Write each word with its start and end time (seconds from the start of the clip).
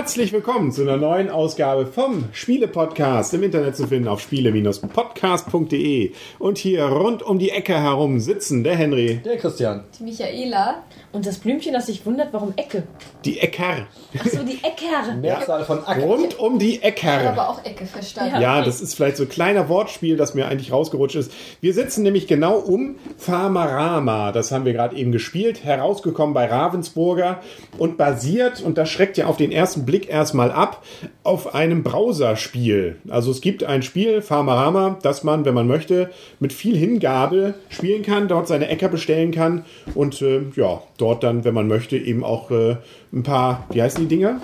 Herzlich 0.00 0.32
willkommen 0.32 0.72
zu 0.72 0.80
einer 0.80 0.96
neuen 0.96 1.28
Ausgabe 1.28 1.84
vom 1.84 2.30
Spiele-Podcast 2.32 3.34
im 3.34 3.42
Internet 3.42 3.76
zu 3.76 3.86
finden 3.86 4.08
auf 4.08 4.22
spiele-podcast.de. 4.22 6.12
Und 6.38 6.56
hier 6.56 6.84
rund 6.86 7.22
um 7.22 7.38
die 7.38 7.50
Ecke 7.50 7.74
herum 7.78 8.18
sitzen 8.18 8.64
der 8.64 8.76
Henry, 8.76 9.20
Der 9.22 9.36
Christian. 9.36 9.84
Die 9.98 10.04
Michaela. 10.04 10.84
Und 11.12 11.26
das 11.26 11.36
Blümchen, 11.38 11.74
das 11.74 11.86
sich 11.86 12.06
wundert, 12.06 12.32
warum 12.32 12.54
Ecke. 12.56 12.84
die 13.26 13.40
Ecker. 13.40 13.88
Achso, 14.18 14.42
die 14.42 14.58
Ecker. 14.64 15.14
Mehrzahl 15.20 15.64
von 15.64 15.84
Ack. 15.84 16.00
Rund 16.00 16.38
um 16.38 16.58
die 16.58 16.82
Ecker. 16.82 17.32
aber 17.32 17.50
auch 17.50 17.62
Ecke 17.64 17.84
verstanden. 17.84 18.40
Ja, 18.40 18.62
das 18.62 18.80
ist 18.80 18.94
vielleicht 18.94 19.18
so 19.18 19.24
ein 19.24 19.28
kleiner 19.28 19.68
Wortspiel, 19.68 20.16
das 20.16 20.32
mir 20.32 20.46
eigentlich 20.46 20.72
rausgerutscht 20.72 21.16
ist. 21.16 21.32
Wir 21.60 21.74
sitzen 21.74 22.04
nämlich 22.04 22.26
genau 22.26 22.56
um 22.56 22.96
Farmarama. 23.18 24.32
Das 24.32 24.50
haben 24.50 24.64
wir 24.64 24.72
gerade 24.72 24.96
eben 24.96 25.12
gespielt. 25.12 25.62
Herausgekommen 25.62 26.32
bei 26.32 26.46
Ravensburger 26.46 27.42
und 27.76 27.98
basiert, 27.98 28.62
und 28.62 28.78
das 28.78 28.88
schreckt 28.88 29.18
ja 29.18 29.26
auf 29.26 29.36
den 29.36 29.52
ersten 29.52 29.84
Blick 29.90 29.99
erstmal 30.08 30.50
ab, 30.50 30.84
auf 31.22 31.54
einem 31.54 31.82
Browserspiel. 31.82 32.96
Also 33.08 33.30
es 33.30 33.40
gibt 33.40 33.64
ein 33.64 33.82
Spiel, 33.82 34.22
Farmarama, 34.22 34.98
das 35.02 35.24
man, 35.24 35.44
wenn 35.44 35.54
man 35.54 35.66
möchte, 35.66 36.10
mit 36.38 36.52
viel 36.52 36.76
Hingabe 36.76 37.54
spielen 37.68 38.02
kann, 38.02 38.28
dort 38.28 38.48
seine 38.48 38.68
Äcker 38.68 38.88
bestellen 38.88 39.32
kann 39.32 39.64
und 39.94 40.22
äh, 40.22 40.42
ja, 40.56 40.82
dort 40.98 41.22
dann, 41.22 41.44
wenn 41.44 41.54
man 41.54 41.68
möchte, 41.68 41.96
eben 41.96 42.24
auch 42.24 42.50
äh, 42.50 42.76
ein 43.12 43.22
paar, 43.22 43.66
wie 43.72 43.82
heißen 43.82 44.08
die 44.08 44.16
Dinger? 44.16 44.40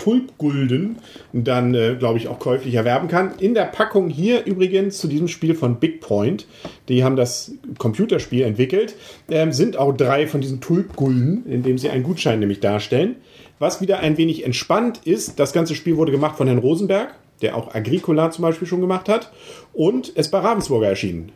Tulpgulden 0.00 0.96
dann, 1.32 1.74
äh, 1.74 1.94
glaube 1.98 2.18
ich, 2.18 2.28
auch 2.28 2.38
käuflich 2.38 2.74
erwerben 2.74 3.08
kann. 3.08 3.32
In 3.38 3.54
der 3.54 3.64
Packung 3.64 4.08
hier 4.08 4.46
übrigens 4.46 4.98
zu 4.98 5.08
diesem 5.08 5.28
Spiel 5.28 5.54
von 5.54 5.78
Big 5.78 6.00
Point, 6.00 6.46
die 6.88 7.04
haben 7.04 7.16
das 7.16 7.52
Computerspiel 7.78 8.42
entwickelt, 8.42 8.94
ähm, 9.30 9.52
sind 9.52 9.76
auch 9.76 9.92
drei 9.92 10.26
von 10.26 10.40
diesen 10.40 10.60
Tulpgulden, 10.60 11.44
indem 11.46 11.76
sie 11.76 11.90
einen 11.90 12.02
Gutschein 12.02 12.40
nämlich 12.40 12.60
darstellen. 12.60 13.16
Was 13.60 13.82
wieder 13.82 13.98
ein 13.98 14.16
wenig 14.16 14.46
entspannt 14.46 15.02
ist, 15.04 15.38
das 15.38 15.52
ganze 15.52 15.74
Spiel 15.74 15.98
wurde 15.98 16.12
gemacht 16.12 16.38
von 16.38 16.46
Herrn 16.46 16.60
Rosenberg, 16.60 17.14
der 17.42 17.56
auch 17.58 17.74
Agricola 17.74 18.30
zum 18.30 18.40
Beispiel 18.40 18.66
schon 18.66 18.80
gemacht 18.80 19.06
hat, 19.06 19.30
und 19.74 20.08
ist 20.08 20.30
bei 20.30 20.38
Ravensburger 20.38 20.88
erschienen. 20.88 21.30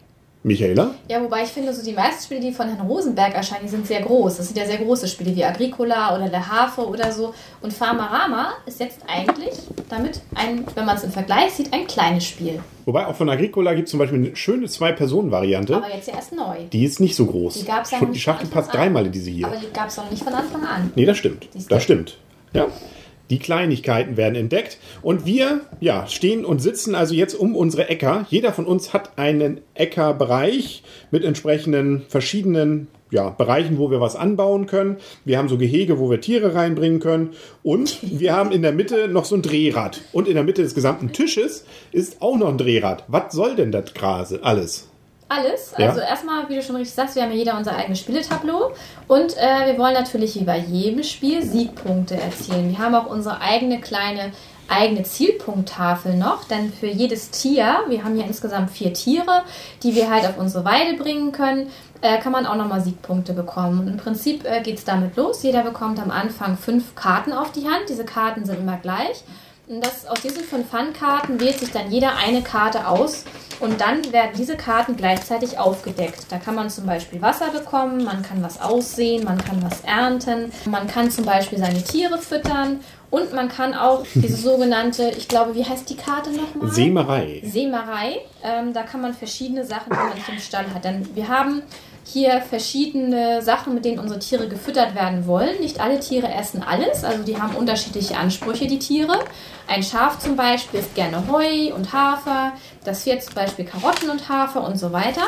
Michaela? 0.44 0.94
Ja, 1.08 1.22
wobei 1.22 1.42
ich 1.44 1.48
finde, 1.48 1.72
so 1.72 1.82
die 1.82 1.94
meisten 1.94 2.22
Spiele, 2.22 2.40
die 2.40 2.52
von 2.52 2.68
Herrn 2.68 2.86
Rosenberg 2.86 3.34
erscheinen, 3.34 3.62
die 3.64 3.70
sind 3.70 3.86
sehr 3.86 4.02
groß. 4.02 4.36
Das 4.36 4.46
sind 4.46 4.58
ja 4.58 4.66
sehr 4.66 4.76
große 4.76 5.08
Spiele 5.08 5.34
wie 5.34 5.42
Agricola 5.42 6.14
oder 6.14 6.28
Le 6.28 6.46
Havre 6.48 6.86
oder 6.86 7.10
so. 7.10 7.32
Und 7.62 7.72
Farmarama 7.72 8.52
ist 8.66 8.78
jetzt 8.78 8.98
eigentlich 9.08 9.54
damit 9.88 10.20
ein, 10.34 10.66
wenn 10.74 10.84
man 10.84 10.96
es 10.98 11.04
im 11.04 11.10
Vergleich 11.12 11.52
sieht, 11.52 11.72
ein 11.72 11.86
kleines 11.86 12.26
Spiel. 12.26 12.60
Wobei 12.84 13.06
auch 13.06 13.14
von 13.16 13.30
Agricola 13.30 13.72
gibt 13.72 13.86
es 13.86 13.90
zum 13.92 13.98
Beispiel 13.98 14.18
eine 14.18 14.36
schöne 14.36 14.66
Zwei-Personen-Variante. 14.68 15.76
Aber 15.76 15.94
jetzt 15.94 16.08
ja 16.08 16.14
erst 16.14 16.32
neu. 16.34 16.56
Die 16.70 16.84
ist 16.84 17.00
nicht 17.00 17.16
so 17.16 17.24
groß. 17.24 17.54
Die 17.54 17.64
gab's 17.64 17.90
ja 17.90 17.98
Schon- 17.98 18.08
noch 18.08 18.12
die 18.14 18.20
Schachtel 18.20 18.48
passt 18.48 18.74
dreimal 18.74 19.06
in 19.06 19.12
diese 19.12 19.30
hier. 19.30 19.46
Aber 19.46 19.56
die 19.56 19.72
gab 19.72 19.88
es 19.88 19.96
noch 19.96 20.10
nicht 20.10 20.22
von 20.22 20.34
Anfang 20.34 20.62
an. 20.64 20.92
Nee, 20.94 21.06
das 21.06 21.16
stimmt. 21.16 21.48
Das 21.70 21.82
stimmt. 21.82 22.18
Ja. 22.52 22.66
Die 23.30 23.38
Kleinigkeiten 23.38 24.16
werden 24.16 24.34
entdeckt. 24.34 24.78
Und 25.02 25.24
wir, 25.24 25.62
ja, 25.80 26.06
stehen 26.06 26.44
und 26.44 26.60
sitzen 26.60 26.94
also 26.94 27.14
jetzt 27.14 27.34
um 27.34 27.56
unsere 27.56 27.88
Äcker. 27.88 28.26
Jeder 28.28 28.52
von 28.52 28.66
uns 28.66 28.92
hat 28.92 29.18
einen 29.18 29.60
Äckerbereich 29.74 30.82
mit 31.10 31.24
entsprechenden 31.24 32.02
verschiedenen 32.08 32.88
ja, 33.10 33.30
Bereichen, 33.30 33.78
wo 33.78 33.90
wir 33.90 34.00
was 34.00 34.16
anbauen 34.16 34.66
können. 34.66 34.96
Wir 35.24 35.38
haben 35.38 35.48
so 35.48 35.56
Gehege, 35.56 35.98
wo 35.98 36.10
wir 36.10 36.20
Tiere 36.20 36.54
reinbringen 36.54 37.00
können. 37.00 37.30
Und 37.62 37.98
wir 38.02 38.34
haben 38.34 38.52
in 38.52 38.62
der 38.62 38.72
Mitte 38.72 39.08
noch 39.08 39.24
so 39.24 39.36
ein 39.36 39.42
Drehrad. 39.42 40.00
Und 40.12 40.28
in 40.28 40.34
der 40.34 40.44
Mitte 40.44 40.62
des 40.62 40.74
gesamten 40.74 41.12
Tisches 41.12 41.64
ist 41.92 42.20
auch 42.20 42.36
noch 42.36 42.48
ein 42.48 42.58
Drehrad. 42.58 43.04
Was 43.08 43.32
soll 43.32 43.56
denn 43.56 43.72
das 43.72 43.94
Grase 43.94 44.40
alles? 44.42 44.88
Alles. 45.28 45.74
Ja. 45.78 45.88
Also 45.88 46.00
erstmal, 46.00 46.48
wie 46.48 46.56
du 46.56 46.62
schon 46.62 46.76
richtig 46.76 46.94
sagst, 46.94 47.16
wir 47.16 47.22
haben 47.22 47.32
ja 47.32 47.38
jeder 47.38 47.56
unser 47.56 47.74
eigenes 47.76 48.00
Spieletableau. 48.00 48.72
Und 49.08 49.36
äh, 49.36 49.66
wir 49.66 49.78
wollen 49.78 49.94
natürlich 49.94 50.38
wie 50.38 50.44
bei 50.44 50.58
jedem 50.58 51.02
Spiel 51.02 51.42
Siegpunkte 51.42 52.16
erzielen. 52.16 52.68
Wir 52.70 52.78
haben 52.78 52.94
auch 52.94 53.06
unsere 53.06 53.40
eigene 53.40 53.80
kleine 53.80 54.32
eigene 54.68 55.02
Zielpunkttafel 55.02 56.16
noch, 56.16 56.44
denn 56.44 56.72
für 56.72 56.86
jedes 56.86 57.30
Tier, 57.30 57.80
wir 57.88 58.04
haben 58.04 58.14
hier 58.14 58.26
insgesamt 58.26 58.70
vier 58.70 58.92
Tiere, 58.92 59.42
die 59.82 59.94
wir 59.94 60.10
halt 60.10 60.26
auf 60.26 60.38
unsere 60.38 60.64
Weide 60.64 60.96
bringen 60.96 61.32
können, 61.32 61.68
äh, 62.00 62.18
kann 62.18 62.32
man 62.32 62.46
auch 62.46 62.56
nochmal 62.56 62.80
Siegpunkte 62.80 63.32
bekommen. 63.32 63.80
Und 63.80 63.88
im 63.88 63.96
Prinzip 63.96 64.44
äh, 64.44 64.62
geht 64.62 64.78
es 64.78 64.84
damit 64.84 65.16
los. 65.16 65.42
Jeder 65.42 65.62
bekommt 65.62 66.00
am 66.00 66.10
Anfang 66.10 66.56
fünf 66.56 66.94
Karten 66.94 67.32
auf 67.32 67.52
die 67.52 67.66
Hand. 67.66 67.88
Diese 67.88 68.04
Karten 68.04 68.44
sind 68.44 68.60
immer 68.60 68.76
gleich. 68.78 69.24
Das, 69.66 70.06
aus 70.06 70.20
diesen 70.20 70.44
fünf 70.44 70.68
Pfannkarten 70.68 71.40
wählt 71.40 71.58
sich 71.58 71.70
dann 71.72 71.90
jeder 71.90 72.16
eine 72.16 72.42
Karte 72.42 72.86
aus 72.86 73.24
und 73.60 73.80
dann 73.80 74.12
werden 74.12 74.32
diese 74.36 74.56
Karten 74.56 74.94
gleichzeitig 74.94 75.58
aufgedeckt. 75.58 76.26
Da 76.28 76.36
kann 76.36 76.54
man 76.54 76.68
zum 76.68 76.84
Beispiel 76.84 77.22
Wasser 77.22 77.50
bekommen, 77.50 78.04
man 78.04 78.22
kann 78.22 78.42
was 78.42 78.60
aussehen, 78.60 79.24
man 79.24 79.38
kann 79.38 79.62
was 79.62 79.80
ernten, 79.80 80.52
man 80.66 80.86
kann 80.86 81.10
zum 81.10 81.24
Beispiel 81.24 81.58
seine 81.58 81.82
Tiere 81.82 82.18
füttern 82.18 82.80
und 83.08 83.32
man 83.32 83.48
kann 83.48 83.72
auch 83.72 84.04
diese 84.14 84.36
sogenannte, 84.36 85.10
ich 85.16 85.28
glaube, 85.28 85.54
wie 85.54 85.64
heißt 85.64 85.88
die 85.88 85.96
Karte 85.96 86.30
nochmal? 86.30 86.70
Seemerei. 86.70 87.40
Seemerei. 87.44 88.20
Ähm, 88.42 88.74
da 88.74 88.82
kann 88.82 89.00
man 89.00 89.14
verschiedene 89.14 89.64
Sachen, 89.64 89.90
die 89.90 89.96
man 89.96 90.12
im 90.36 90.40
Stall 90.40 90.66
hat. 90.74 90.84
Denn 90.84 91.08
wir 91.14 91.28
haben 91.28 91.62
hier 92.04 92.42
verschiedene 92.42 93.42
Sachen, 93.42 93.74
mit 93.74 93.84
denen 93.84 93.98
unsere 93.98 94.20
Tiere 94.20 94.48
gefüttert 94.48 94.94
werden 94.94 95.26
wollen. 95.26 95.60
Nicht 95.60 95.80
alle 95.80 96.00
Tiere 96.00 96.32
essen 96.32 96.62
alles, 96.62 97.02
also 97.02 97.22
die 97.22 97.40
haben 97.40 97.56
unterschiedliche 97.56 98.16
Ansprüche, 98.16 98.66
die 98.66 98.78
Tiere. 98.78 99.18
Ein 99.66 99.82
Schaf 99.82 100.18
zum 100.18 100.36
Beispiel 100.36 100.80
isst 100.80 100.94
gerne 100.94 101.24
Heu 101.30 101.74
und 101.74 101.92
Hafer, 101.92 102.52
das 102.84 103.02
Pferd 103.02 103.22
zum 103.22 103.34
Beispiel 103.34 103.64
Karotten 103.64 104.10
und 104.10 104.28
Hafer 104.28 104.62
und 104.62 104.78
so 104.78 104.92
weiter. 104.92 105.22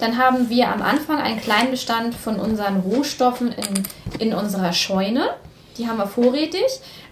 Dann 0.00 0.18
haben 0.18 0.48
wir 0.48 0.68
am 0.68 0.82
Anfang 0.82 1.20
einen 1.20 1.40
kleinen 1.40 1.70
Bestand 1.70 2.14
von 2.14 2.36
unseren 2.36 2.80
Rohstoffen 2.80 3.52
in, 3.52 4.28
in 4.28 4.34
unserer 4.34 4.72
Scheune. 4.72 5.28
Die 5.76 5.88
haben 5.88 5.98
wir 5.98 6.06
vorrätig. 6.06 6.64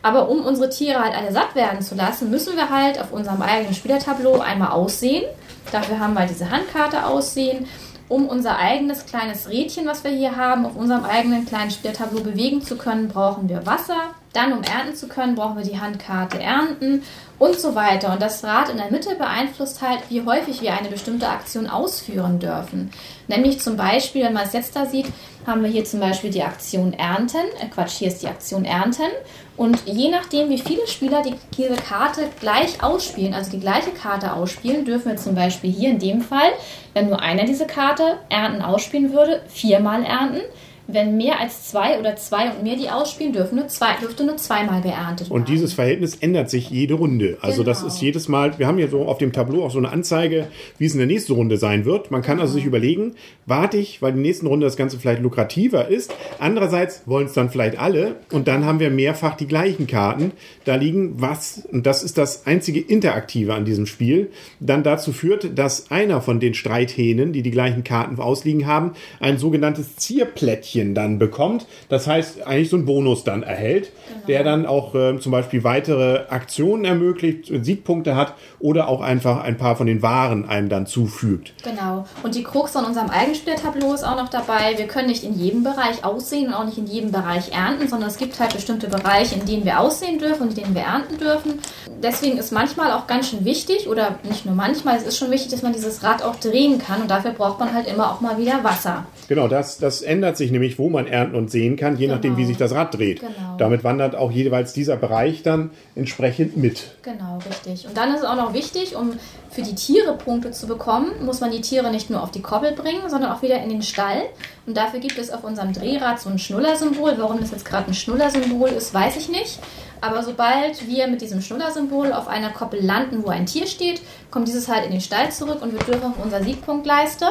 Aber 0.02 0.28
um 0.28 0.44
unsere 0.44 0.68
Tiere 0.68 1.00
halt 1.00 1.14
alle 1.16 1.32
satt 1.32 1.54
werden 1.54 1.80
zu 1.80 1.94
lassen, 1.94 2.30
müssen 2.30 2.56
wir 2.56 2.70
halt 2.70 3.00
auf 3.00 3.12
unserem 3.12 3.40
eigenen 3.42 3.74
Spielertableau 3.74 4.40
einmal 4.40 4.72
aussehen. 4.72 5.24
Dafür 5.70 6.00
haben 6.00 6.14
wir 6.14 6.26
diese 6.26 6.50
Handkarte 6.50 7.06
aussehen. 7.06 7.68
Um 8.08 8.26
unser 8.26 8.58
eigenes 8.58 9.06
kleines 9.06 9.48
Rädchen, 9.48 9.86
was 9.86 10.04
wir 10.04 10.10
hier 10.10 10.36
haben, 10.36 10.66
auf 10.66 10.76
unserem 10.76 11.04
eigenen 11.04 11.46
kleinen 11.46 11.70
Spieltableau 11.70 12.20
bewegen 12.20 12.62
zu 12.62 12.76
können, 12.76 13.08
brauchen 13.08 13.48
wir 13.48 13.66
Wasser. 13.66 14.14
Dann, 14.32 14.52
um 14.52 14.62
ernten 14.62 14.94
zu 14.94 15.08
können, 15.08 15.34
brauchen 15.34 15.56
wir 15.56 15.64
die 15.64 15.80
Handkarte 15.80 16.40
ernten 16.40 17.02
und 17.38 17.58
so 17.58 17.74
weiter. 17.74 18.12
Und 18.12 18.22
das 18.22 18.44
Rad 18.44 18.68
in 18.68 18.76
der 18.76 18.90
Mitte 18.90 19.14
beeinflusst 19.16 19.82
halt, 19.82 20.00
wie 20.08 20.24
häufig 20.24 20.62
wir 20.62 20.72
eine 20.72 20.88
bestimmte 20.88 21.28
Aktion 21.28 21.66
ausführen 21.66 22.38
dürfen. 22.38 22.90
Nämlich 23.28 23.60
zum 23.60 23.76
Beispiel, 23.76 24.24
wenn 24.24 24.32
man 24.32 24.46
es 24.46 24.52
jetzt 24.52 24.76
da 24.76 24.86
sieht, 24.86 25.06
haben 25.46 25.62
wir 25.62 25.70
hier 25.70 25.84
zum 25.84 26.00
Beispiel 26.00 26.30
die 26.30 26.42
Aktion 26.42 26.92
Ernten. 26.92 27.44
Äh, 27.60 27.66
Quatsch, 27.66 27.98
hier 27.98 28.08
ist 28.08 28.22
die 28.22 28.28
Aktion 28.28 28.64
Ernten. 28.64 29.10
Und 29.56 29.82
je 29.86 30.08
nachdem, 30.10 30.48
wie 30.50 30.58
viele 30.58 30.86
Spieler 30.86 31.22
die, 31.22 31.34
diese 31.56 31.74
Karte 31.74 32.28
gleich 32.40 32.82
ausspielen, 32.82 33.34
also 33.34 33.50
die 33.50 33.60
gleiche 33.60 33.90
Karte 33.90 34.32
ausspielen, 34.32 34.84
dürfen 34.84 35.10
wir 35.10 35.16
zum 35.16 35.34
Beispiel 35.34 35.70
hier 35.70 35.90
in 35.90 35.98
dem 35.98 36.22
Fall, 36.22 36.52
wenn 36.94 37.08
nur 37.08 37.20
einer 37.20 37.44
diese 37.44 37.66
Karte 37.66 38.18
Ernten 38.28 38.62
ausspielen 38.62 39.12
würde, 39.12 39.42
viermal 39.48 40.04
ernten. 40.04 40.40
Wenn 40.88 41.16
mehr 41.16 41.38
als 41.40 41.68
zwei 41.68 41.98
oder 41.98 42.16
zwei 42.16 42.50
und 42.50 42.62
mehr 42.62 42.76
die 42.76 42.90
ausspielen, 42.90 43.32
dürfen 43.32 43.56
nur 43.56 43.68
zwei, 43.68 43.94
dürfte 44.00 44.24
nur 44.24 44.36
zweimal 44.36 44.82
geerntet 44.82 45.28
werden. 45.30 45.40
Und 45.40 45.48
dieses 45.48 45.72
Verhältnis 45.74 46.16
ändert 46.16 46.50
sich 46.50 46.70
jede 46.70 46.94
Runde. 46.94 47.38
Also 47.40 47.62
das 47.62 47.78
Genau. 47.78 47.92
ist 47.92 48.02
jedes 48.02 48.28
Mal, 48.28 48.58
wir 48.58 48.66
haben 48.66 48.78
hier 48.78 48.88
so 48.88 49.02
auf 49.06 49.18
dem 49.18 49.32
Tableau 49.32 49.64
auch 49.64 49.70
so 49.70 49.78
eine 49.78 49.90
Anzeige, 49.90 50.48
wie 50.78 50.86
es 50.86 50.92
in 50.92 50.98
der 50.98 51.06
nächsten 51.06 51.32
Runde 51.32 51.56
sein 51.56 51.84
wird. 51.84 52.10
Man 52.10 52.22
kann 52.22 52.40
also 52.40 52.54
sich 52.54 52.64
überlegen, 52.64 53.14
warte 53.46 53.76
ich, 53.76 54.02
weil 54.02 54.10
in 54.10 54.16
der 54.16 54.22
nächsten 54.22 54.46
Runde 54.46 54.66
das 54.66 54.76
Ganze 54.76 54.98
vielleicht 54.98 55.22
lukrativer 55.22 55.88
ist. 55.88 56.12
Andererseits 56.40 57.02
wollen 57.06 57.26
es 57.26 57.32
dann 57.32 57.50
vielleicht 57.50 57.78
alle 57.78 58.16
und 58.32 58.48
dann 58.48 58.64
haben 58.64 58.80
wir 58.80 58.90
mehrfach 58.90 59.36
die 59.36 59.46
gleichen 59.46 59.86
Karten 59.86 60.32
da 60.64 60.74
liegen, 60.74 61.20
was, 61.20 61.66
und 61.70 61.86
das 61.86 62.02
ist 62.02 62.18
das 62.18 62.46
einzige 62.46 62.80
Interaktive 62.80 63.54
an 63.54 63.64
diesem 63.64 63.86
Spiel, 63.86 64.30
dann 64.58 64.82
dazu 64.82 65.12
führt, 65.12 65.56
dass 65.58 65.90
einer 65.90 66.20
von 66.20 66.40
den 66.40 66.54
Streithähnen, 66.54 67.32
die 67.32 67.42
die 67.42 67.50
gleichen 67.52 67.84
Karten 67.84 68.18
ausliegen 68.20 68.66
haben, 68.66 68.92
ein 69.20 69.38
sogenanntes 69.38 69.96
Zierplättchen 69.96 70.71
dann 70.94 71.18
bekommt. 71.18 71.66
Das 71.88 72.06
heißt, 72.06 72.46
eigentlich 72.46 72.70
so 72.70 72.76
einen 72.76 72.86
Bonus 72.86 73.24
dann 73.24 73.42
erhält, 73.42 73.90
der 74.28 74.44
dann 74.44 74.66
auch 74.66 74.94
ähm, 74.94 75.20
zum 75.20 75.32
Beispiel 75.32 75.64
weitere 75.64 76.24
Aktionen 76.28 76.84
ermöglicht, 76.84 77.52
Siegpunkte 77.62 78.16
hat 78.16 78.34
oder 78.58 78.88
auch 78.88 79.00
einfach 79.00 79.42
ein 79.42 79.56
paar 79.56 79.76
von 79.76 79.86
den 79.86 80.02
Waren 80.02 80.48
einem 80.48 80.68
dann 80.68 80.86
zufügt. 80.86 81.52
Genau. 81.64 82.06
Und 82.22 82.34
die 82.34 82.42
Krux 82.42 82.76
an 82.76 82.84
unserem 82.84 83.10
Eigenspielertableau 83.10 83.94
ist 83.94 84.04
auch 84.04 84.16
noch 84.16 84.28
dabei. 84.28 84.76
Wir 84.76 84.86
können 84.86 85.08
nicht 85.08 85.24
in 85.24 85.34
jedem 85.34 85.62
Bereich 85.62 86.04
aussehen 86.04 86.48
und 86.48 86.54
auch 86.54 86.64
nicht 86.64 86.78
in 86.78 86.86
jedem 86.86 87.12
Bereich 87.12 87.52
ernten, 87.52 87.88
sondern 87.88 88.08
es 88.08 88.16
gibt 88.16 88.38
halt 88.40 88.54
bestimmte 88.54 88.88
Bereiche, 88.88 89.38
in 89.38 89.46
denen 89.46 89.64
wir 89.64 89.80
aussehen 89.80 90.18
dürfen 90.18 90.42
und 90.42 90.56
in 90.56 90.64
denen 90.64 90.74
wir 90.74 90.82
ernten 90.82 91.18
dürfen. 91.18 91.58
Deswegen 92.02 92.38
ist 92.38 92.52
manchmal 92.52 92.92
auch 92.92 93.06
ganz 93.06 93.28
schön 93.28 93.44
wichtig, 93.44 93.88
oder 93.88 94.18
nicht 94.28 94.46
nur 94.46 94.54
manchmal, 94.54 94.96
es 94.96 95.04
ist 95.04 95.18
schon 95.18 95.30
wichtig, 95.30 95.50
dass 95.50 95.62
man 95.62 95.72
dieses 95.72 96.02
Rad 96.02 96.22
auch 96.22 96.36
drehen 96.36 96.78
kann 96.78 97.02
und 97.02 97.10
dafür 97.10 97.32
braucht 97.32 97.60
man 97.60 97.74
halt 97.74 97.86
immer 97.86 98.10
auch 98.10 98.20
mal 98.20 98.38
wieder 98.38 98.64
Wasser. 98.64 99.06
Genau, 99.28 99.48
das, 99.48 99.78
das 99.78 100.02
ändert 100.02 100.36
sich 100.36 100.50
nämlich 100.50 100.61
nämlich 100.62 100.78
wo 100.78 100.88
man 100.88 101.06
ernten 101.06 101.34
und 101.34 101.50
sehen 101.50 101.76
kann, 101.76 101.96
je 101.96 102.06
nachdem, 102.06 102.36
wie 102.36 102.44
sich 102.44 102.56
das 102.56 102.72
Rad 102.72 102.94
dreht. 102.94 103.20
Genau. 103.20 103.56
Damit 103.58 103.82
wandert 103.82 104.14
auch 104.14 104.30
jeweils 104.30 104.72
dieser 104.72 104.96
Bereich 104.96 105.42
dann 105.42 105.70
entsprechend 105.96 106.56
mit. 106.56 106.94
Genau, 107.02 107.38
richtig. 107.48 107.88
Und 107.88 107.96
dann 107.96 108.14
ist 108.14 108.20
es 108.20 108.24
auch 108.24 108.36
noch 108.36 108.54
wichtig, 108.54 108.94
um 108.96 109.12
für 109.50 109.62
die 109.62 109.74
Tiere 109.74 110.16
Punkte 110.16 110.52
zu 110.52 110.66
bekommen, 110.66 111.10
muss 111.24 111.40
man 111.40 111.50
die 111.50 111.60
Tiere 111.60 111.90
nicht 111.90 112.10
nur 112.10 112.22
auf 112.22 112.30
die 112.30 112.40
Koppel 112.40 112.72
bringen, 112.72 113.02
sondern 113.08 113.32
auch 113.32 113.42
wieder 113.42 113.60
in 113.60 113.68
den 113.68 113.82
Stall. 113.82 114.22
Und 114.66 114.76
dafür 114.76 115.00
gibt 115.00 115.18
es 115.18 115.30
auf 115.30 115.44
unserem 115.44 115.72
Drehrad 115.72 116.20
so 116.20 116.30
ein 116.30 116.38
Schnullersymbol. 116.38 117.14
Warum 117.18 117.40
das 117.40 117.50
jetzt 117.50 117.64
gerade 117.64 117.88
ein 117.88 117.94
Schnullersymbol 117.94 118.70
ist, 118.70 118.94
weiß 118.94 119.16
ich 119.16 119.28
nicht. 119.28 119.58
Aber 120.00 120.22
sobald 120.22 120.86
wir 120.88 121.06
mit 121.08 121.20
diesem 121.20 121.40
Schnullersymbol 121.40 122.12
auf 122.12 122.28
einer 122.28 122.50
Koppel 122.50 122.84
landen, 122.84 123.22
wo 123.24 123.28
ein 123.28 123.46
Tier 123.46 123.66
steht, 123.66 124.00
kommt 124.30 124.48
dieses 124.48 124.68
halt 124.68 124.84
in 124.84 124.92
den 124.92 125.00
Stall 125.00 125.30
zurück 125.30 125.60
und 125.60 125.72
wir 125.72 125.80
dürfen 125.80 126.10
auf 126.10 126.24
unserer 126.24 126.42
Siegpunktleiste 126.42 127.26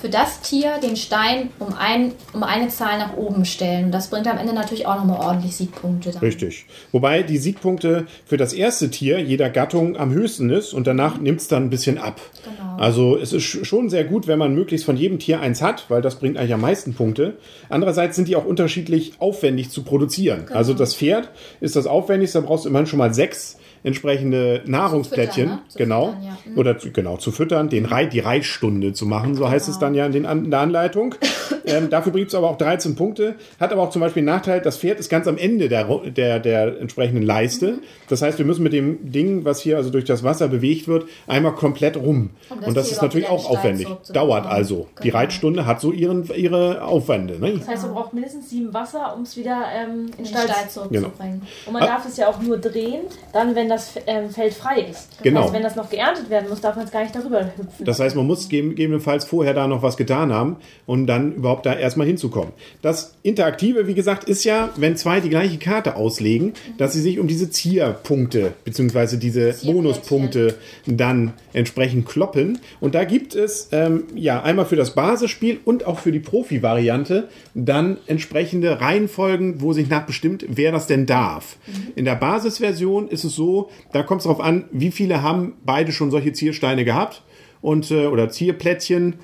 für 0.00 0.08
das 0.08 0.40
Tier 0.42 0.78
den 0.82 0.96
Stein 0.96 1.50
um, 1.58 1.74
ein, 1.74 2.12
um 2.32 2.42
eine 2.42 2.68
Zahl 2.68 2.98
nach 2.98 3.16
oben 3.16 3.44
stellen. 3.44 3.86
Und 3.86 3.92
das 3.92 4.08
bringt 4.08 4.28
am 4.28 4.38
Ende 4.38 4.54
natürlich 4.54 4.86
auch 4.86 4.96
nochmal 4.96 5.20
ordentlich 5.20 5.56
Siegpunkte. 5.56 6.12
Dann. 6.12 6.20
Richtig. 6.20 6.66
Wobei 6.92 7.22
die 7.22 7.38
Siegpunkte 7.38 8.06
für 8.24 8.36
das 8.36 8.52
erste 8.52 8.90
Tier 8.90 9.20
jeder 9.20 9.50
Gattung 9.50 9.96
am 9.96 10.12
höchsten 10.12 10.50
ist 10.50 10.72
und 10.72 10.86
danach 10.86 11.18
nimmt 11.18 11.40
es 11.40 11.48
dann 11.48 11.64
ein 11.64 11.70
bisschen 11.70 11.98
ab. 11.98 12.20
Genau. 12.44 12.76
Also 12.76 13.18
es 13.18 13.32
ist 13.32 13.42
schon 13.44 13.90
sehr 13.90 14.04
gut, 14.04 14.28
wenn 14.28 14.38
man 14.38 14.54
möglichst 14.54 14.86
von 14.86 14.96
jedem 14.96 15.18
Tier 15.18 15.40
eins 15.40 15.62
hat, 15.62 15.86
weil 15.88 16.00
das 16.00 16.16
bringt 16.16 16.36
eigentlich 16.36 16.54
am 16.54 16.60
meisten 16.60 16.94
Punkte. 16.94 17.36
Andererseits 17.68 18.14
sind 18.14 18.28
die 18.28 18.36
auch 18.36 18.44
unterschiedlich 18.44 19.14
aufwendig 19.18 19.70
zu 19.70 19.82
produzieren. 19.82 20.46
Also 20.52 20.74
das 20.74 20.94
Pferd 20.94 21.30
ist 21.60 21.74
das 21.74 21.88
aufwendigste, 21.88 22.40
da 22.40 22.46
brauchst 22.46 22.64
du 22.64 22.68
immerhin 22.68 22.86
schon 22.86 22.98
mal 22.98 23.12
sechs 23.12 23.58
entsprechende 23.82 24.62
Nahrungsplättchen, 24.66 25.48
ne? 25.48 25.58
Zu 25.68 25.78
genau, 25.78 26.06
füttern, 26.08 26.22
ja. 26.24 26.38
Mhm. 26.50 26.58
oder 26.58 26.78
zu, 26.78 26.90
genau 26.92 27.16
zu 27.16 27.30
füttern, 27.32 27.68
den 27.68 27.84
Reit, 27.84 28.12
die 28.12 28.20
Reitstunde 28.20 28.92
zu 28.92 29.06
machen, 29.06 29.34
so 29.34 29.48
heißt 29.48 29.68
es 29.68 29.78
dann 29.78 29.94
ja 29.94 30.06
in, 30.06 30.12
den, 30.12 30.24
in 30.24 30.50
der 30.50 30.60
Anleitung. 30.60 31.14
ähm, 31.68 31.90
dafür 31.90 32.12
bringt 32.12 32.28
es 32.28 32.34
aber 32.34 32.50
auch 32.50 32.58
13 32.58 32.96
Punkte, 32.96 33.34
hat 33.60 33.72
aber 33.72 33.82
auch 33.82 33.90
zum 33.90 34.00
Beispiel 34.00 34.22
den 34.22 34.26
Nachteil, 34.26 34.60
das 34.60 34.78
Pferd 34.78 34.98
ist 34.98 35.08
ganz 35.08 35.26
am 35.26 35.36
Ende 35.38 35.68
der, 35.68 35.84
der, 36.10 36.38
der 36.40 36.80
entsprechenden 36.80 37.22
Leiste. 37.22 37.78
Das 38.08 38.22
heißt, 38.22 38.38
wir 38.38 38.44
müssen 38.46 38.62
mit 38.62 38.72
dem 38.72 39.10
Ding, 39.12 39.44
was 39.44 39.60
hier 39.60 39.76
also 39.76 39.90
durch 39.90 40.04
das 40.04 40.22
Wasser 40.24 40.48
bewegt 40.48 40.88
wird, 40.88 41.06
einmal 41.26 41.52
komplett 41.54 41.96
rum. 41.96 42.30
Um 42.50 42.58
das 42.60 42.68
Und 42.68 42.76
das 42.76 42.86
Tier 42.86 42.96
ist 42.96 43.02
natürlich 43.02 43.28
auch 43.28 43.48
aufwendig. 43.50 43.88
Dauert 44.12 44.46
also. 44.46 44.86
Die 45.02 45.08
Genau. 45.08 45.18
Reitstunde 45.18 45.66
hat 45.66 45.80
so 45.80 45.92
ihren, 45.92 46.28
ihre 46.34 46.82
Aufwände. 46.82 47.38
Ne? 47.38 47.54
Das 47.58 47.68
heißt, 47.68 47.82
man 47.84 47.94
braucht 47.94 48.12
mindestens 48.14 48.50
sieben 48.50 48.72
Wasser, 48.74 49.14
um 49.16 49.22
es 49.22 49.36
wieder 49.36 49.62
ähm, 49.74 50.06
in 50.18 50.24
den 50.24 50.26
Stall 50.26 50.46
zu 50.68 50.80
zurückzubringen. 50.80 51.42
Und 51.66 51.72
man 51.72 51.82
Ah. 51.82 51.86
darf 51.86 52.06
es 52.06 52.16
ja 52.16 52.28
auch 52.28 52.40
nur 52.40 52.58
drehen, 52.58 53.02
dann, 53.32 53.54
wenn 53.54 53.68
das 53.68 53.94
ähm, 54.06 54.30
Feld 54.30 54.54
frei 54.54 54.80
ist. 54.90 55.08
Das 55.12 55.22
Genau. 55.22 55.42
heißt, 55.44 55.52
wenn 55.52 55.62
das 55.62 55.76
noch 55.76 55.90
geerntet 55.90 56.30
werden 56.30 56.48
muss, 56.48 56.60
darf 56.60 56.76
man 56.76 56.84
es 56.84 56.90
gar 56.90 57.02
nicht 57.02 57.14
darüber 57.14 57.40
hüpfen. 57.44 57.84
Das 57.84 58.00
heißt, 58.00 58.16
man 58.16 58.26
muss 58.26 58.48
geben- 58.48 58.70
gegebenenfalls 58.70 59.24
vorher 59.24 59.54
da 59.54 59.66
noch 59.66 59.82
was 59.82 59.96
getan 59.96 60.32
haben, 60.32 60.56
um 60.86 61.06
dann 61.06 61.32
überhaupt 61.34 61.57
da 61.62 61.74
erstmal 61.74 62.06
hinzukommen. 62.06 62.52
Das 62.82 63.14
Interaktive, 63.22 63.86
wie 63.86 63.94
gesagt, 63.94 64.24
ist 64.24 64.44
ja, 64.44 64.70
wenn 64.76 64.96
zwei 64.96 65.20
die 65.20 65.30
gleiche 65.30 65.58
Karte 65.58 65.96
auslegen, 65.96 66.54
dass 66.78 66.92
sie 66.92 67.00
sich 67.00 67.18
um 67.18 67.26
diese 67.26 67.50
Zierpunkte 67.50 68.54
beziehungsweise 68.64 69.18
diese. 69.18 69.54
Bonuspunkte 69.64 70.54
dann 70.86 71.32
entsprechend 71.52 72.06
kloppen. 72.06 72.58
Und 72.80 72.94
da 72.94 73.04
gibt 73.04 73.34
es 73.34 73.68
ähm, 73.72 74.04
ja 74.14 74.42
einmal 74.42 74.66
für 74.66 74.76
das 74.76 74.94
Basisspiel 74.94 75.60
und 75.64 75.86
auch 75.86 75.98
für 75.98 76.12
die 76.12 76.20
Profi-Variante 76.20 77.28
dann 77.54 77.98
entsprechende 78.06 78.80
Reihenfolgen, 78.80 79.60
wo 79.60 79.72
sich 79.72 79.88
nach 79.88 80.06
bestimmt, 80.06 80.44
wer 80.48 80.72
das 80.72 80.86
denn 80.86 81.06
darf. 81.06 81.56
In 81.96 82.04
der 82.04 82.16
Basisversion 82.16 83.08
ist 83.08 83.24
es 83.24 83.34
so, 83.34 83.70
da 83.92 84.02
kommt 84.02 84.20
es 84.20 84.24
darauf 84.24 84.40
an, 84.40 84.64
wie 84.72 84.90
viele 84.90 85.22
haben 85.22 85.54
beide 85.64 85.92
schon 85.92 86.10
solche 86.10 86.32
Ziersteine 86.32 86.84
gehabt 86.84 87.22
und 87.60 87.90
äh, 87.90 88.06
oder 88.06 88.28
Zierplättchen. 88.28 89.14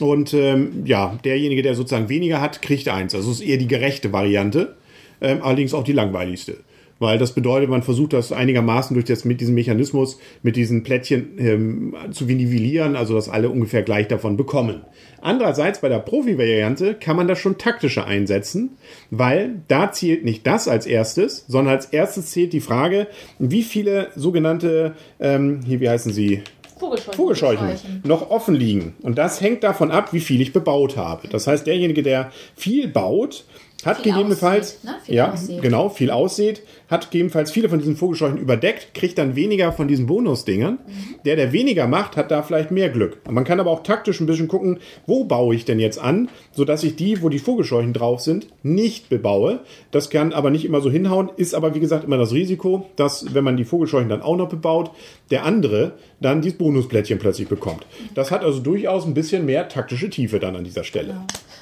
Und 0.00 0.34
ähm, 0.34 0.84
ja, 0.84 1.18
derjenige, 1.24 1.62
der 1.62 1.74
sozusagen 1.74 2.08
weniger 2.08 2.40
hat, 2.40 2.62
kriegt 2.62 2.88
eins. 2.88 3.14
Also 3.14 3.30
es 3.30 3.40
ist 3.40 3.46
eher 3.46 3.58
die 3.58 3.68
gerechte 3.68 4.12
Variante, 4.12 4.76
ähm, 5.20 5.42
allerdings 5.42 5.74
auch 5.74 5.84
die 5.84 5.92
langweiligste. 5.92 6.58
Weil 7.00 7.16
das 7.16 7.32
bedeutet, 7.32 7.70
man 7.70 7.82
versucht 7.82 8.12
das 8.12 8.30
einigermaßen 8.30 8.92
durch 8.92 9.06
das, 9.06 9.24
mit 9.24 9.40
diesem 9.40 9.54
Mechanismus, 9.54 10.18
mit 10.42 10.54
diesen 10.54 10.82
Plättchen 10.82 11.38
ähm, 11.38 11.94
zu 12.10 12.26
nivellieren, 12.26 12.94
also 12.94 13.14
dass 13.14 13.30
alle 13.30 13.48
ungefähr 13.48 13.82
gleich 13.82 14.06
davon 14.06 14.36
bekommen. 14.36 14.82
Andererseits 15.22 15.80
bei 15.80 15.88
der 15.88 16.00
Profi-Variante 16.00 16.94
kann 16.94 17.16
man 17.16 17.26
das 17.26 17.38
schon 17.38 17.56
taktischer 17.56 18.06
einsetzen, 18.06 18.72
weil 19.10 19.62
da 19.66 19.92
zählt 19.92 20.26
nicht 20.26 20.46
das 20.46 20.68
als 20.68 20.84
erstes, 20.84 21.46
sondern 21.48 21.74
als 21.74 21.86
erstes 21.86 22.32
zählt 22.32 22.52
die 22.52 22.60
Frage, 22.60 23.06
wie 23.38 23.62
viele 23.62 24.08
sogenannte, 24.14 24.92
ähm, 25.20 25.60
hier, 25.64 25.80
wie 25.80 25.88
heißen 25.88 26.12
sie, 26.12 26.42
Vogelscheuchen. 26.80 27.14
Vogelscheuchen 27.14 28.02
noch 28.04 28.30
offen 28.30 28.54
liegen. 28.54 28.94
Und 29.02 29.18
das 29.18 29.40
hängt 29.40 29.62
davon 29.62 29.90
ab, 29.90 30.12
wie 30.12 30.20
viel 30.20 30.40
ich 30.40 30.52
bebaut 30.52 30.96
habe. 30.96 31.28
Das 31.28 31.46
heißt, 31.46 31.66
derjenige, 31.66 32.02
der 32.02 32.32
viel 32.56 32.88
baut, 32.88 33.44
hat 33.84 33.98
Viel 33.98 34.12
gegebenenfalls, 34.12 34.76
aussät, 34.76 34.84
ne? 34.84 34.94
Viel 35.04 35.14
ja, 35.14 35.32
aussät. 35.32 35.62
genau, 35.62 35.88
viel 35.88 36.10
aussät, 36.10 36.62
hat 36.90 37.10
gegebenenfalls 37.10 37.52
viele 37.52 37.68
von 37.68 37.78
diesen 37.78 37.96
Vogelscheuchen 37.96 38.38
überdeckt, 38.38 38.94
kriegt 38.94 39.16
dann 39.16 39.36
weniger 39.36 39.72
von 39.72 39.88
diesen 39.88 40.06
Bonusdingern. 40.06 40.74
Mhm. 40.84 41.14
Der, 41.24 41.36
der 41.36 41.52
weniger 41.52 41.86
macht, 41.86 42.16
hat 42.16 42.30
da 42.30 42.42
vielleicht 42.42 42.72
mehr 42.72 42.88
Glück. 42.88 43.18
Man 43.30 43.44
kann 43.44 43.60
aber 43.60 43.70
auch 43.70 43.82
taktisch 43.82 44.20
ein 44.20 44.26
bisschen 44.26 44.48
gucken, 44.48 44.80
wo 45.06 45.24
baue 45.24 45.54
ich 45.54 45.64
denn 45.64 45.78
jetzt 45.78 46.00
an, 46.00 46.28
sodass 46.52 46.82
ich 46.82 46.96
die, 46.96 47.22
wo 47.22 47.28
die 47.28 47.38
Vogelscheuchen 47.38 47.92
drauf 47.92 48.20
sind, 48.20 48.48
nicht 48.64 49.08
bebaue. 49.08 49.60
Das 49.92 50.10
kann 50.10 50.32
aber 50.32 50.50
nicht 50.50 50.64
immer 50.64 50.80
so 50.80 50.90
hinhauen, 50.90 51.30
ist 51.36 51.54
aber 51.54 51.74
wie 51.74 51.80
gesagt 51.80 52.04
immer 52.04 52.18
das 52.18 52.32
Risiko, 52.32 52.86
dass 52.96 53.34
wenn 53.34 53.44
man 53.44 53.56
die 53.56 53.64
Vogelscheuchen 53.64 54.08
dann 54.08 54.22
auch 54.22 54.36
noch 54.36 54.48
bebaut, 54.48 54.90
der 55.30 55.44
andere 55.44 55.92
dann 56.20 56.42
dieses 56.42 56.58
Bonusplättchen 56.58 57.18
plötzlich 57.18 57.48
bekommt. 57.48 57.86
Das 58.14 58.30
hat 58.30 58.44
also 58.44 58.58
durchaus 58.60 59.06
ein 59.06 59.14
bisschen 59.14 59.46
mehr 59.46 59.68
taktische 59.68 60.10
Tiefe 60.10 60.40
dann 60.40 60.56
an 60.56 60.64
dieser 60.64 60.84
Stelle. 60.84 61.14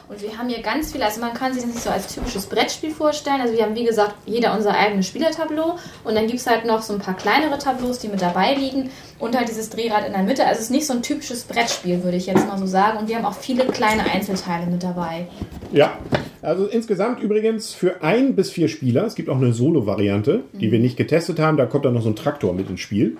Und 0.08 0.22
wir 0.22 0.38
haben 0.38 0.48
hier 0.48 0.62
ganz 0.62 0.92
viele, 0.92 1.04
also 1.04 1.20
man 1.20 1.34
kann 1.34 1.52
sich 1.52 1.62
das 1.62 1.72
nicht 1.72 1.82
so 1.82 1.90
als 1.90 2.14
typisches 2.14 2.46
Brettspiel 2.46 2.90
vorstellen. 2.90 3.42
Also 3.42 3.54
wir 3.54 3.62
haben, 3.62 3.74
wie 3.74 3.84
gesagt, 3.84 4.14
jeder 4.24 4.56
unser 4.56 4.74
eigenes 4.74 5.06
Spielertableau 5.18 5.76
und 6.04 6.14
dann 6.14 6.26
gibt 6.26 6.38
es 6.38 6.46
halt 6.46 6.64
noch 6.64 6.82
so 6.82 6.94
ein 6.94 7.00
paar 7.00 7.16
kleinere 7.16 7.58
Tableaus, 7.58 7.98
die 7.98 8.08
mit 8.08 8.22
dabei 8.22 8.54
liegen 8.54 8.90
und 9.18 9.36
halt 9.36 9.48
dieses 9.48 9.68
Drehrad 9.70 10.06
in 10.06 10.12
der 10.12 10.22
Mitte. 10.22 10.46
Also 10.46 10.58
es 10.58 10.66
ist 10.66 10.70
nicht 10.70 10.86
so 10.86 10.94
ein 10.94 11.02
typisches 11.02 11.44
Brettspiel, 11.44 12.04
würde 12.04 12.16
ich 12.16 12.26
jetzt 12.26 12.46
mal 12.46 12.58
so 12.58 12.66
sagen. 12.66 12.98
Und 12.98 13.08
wir 13.08 13.16
haben 13.16 13.24
auch 13.24 13.34
viele 13.34 13.64
kleine 13.66 14.04
Einzelteile 14.04 14.66
mit 14.66 14.82
dabei. 14.82 15.26
Ja, 15.72 15.98
also 16.40 16.66
insgesamt 16.66 17.20
übrigens 17.20 17.74
für 17.74 18.02
ein 18.02 18.36
bis 18.36 18.50
vier 18.50 18.68
Spieler. 18.68 19.04
Es 19.04 19.16
gibt 19.16 19.28
auch 19.28 19.36
eine 19.36 19.52
Solo-Variante, 19.52 20.44
die 20.52 20.70
wir 20.70 20.78
nicht 20.78 20.96
getestet 20.96 21.40
haben. 21.40 21.56
Da 21.56 21.66
kommt 21.66 21.84
dann 21.84 21.94
noch 21.94 22.02
so 22.02 22.10
ein 22.10 22.16
Traktor 22.16 22.54
mit 22.54 22.70
ins 22.70 22.80
Spiel. 22.80 23.16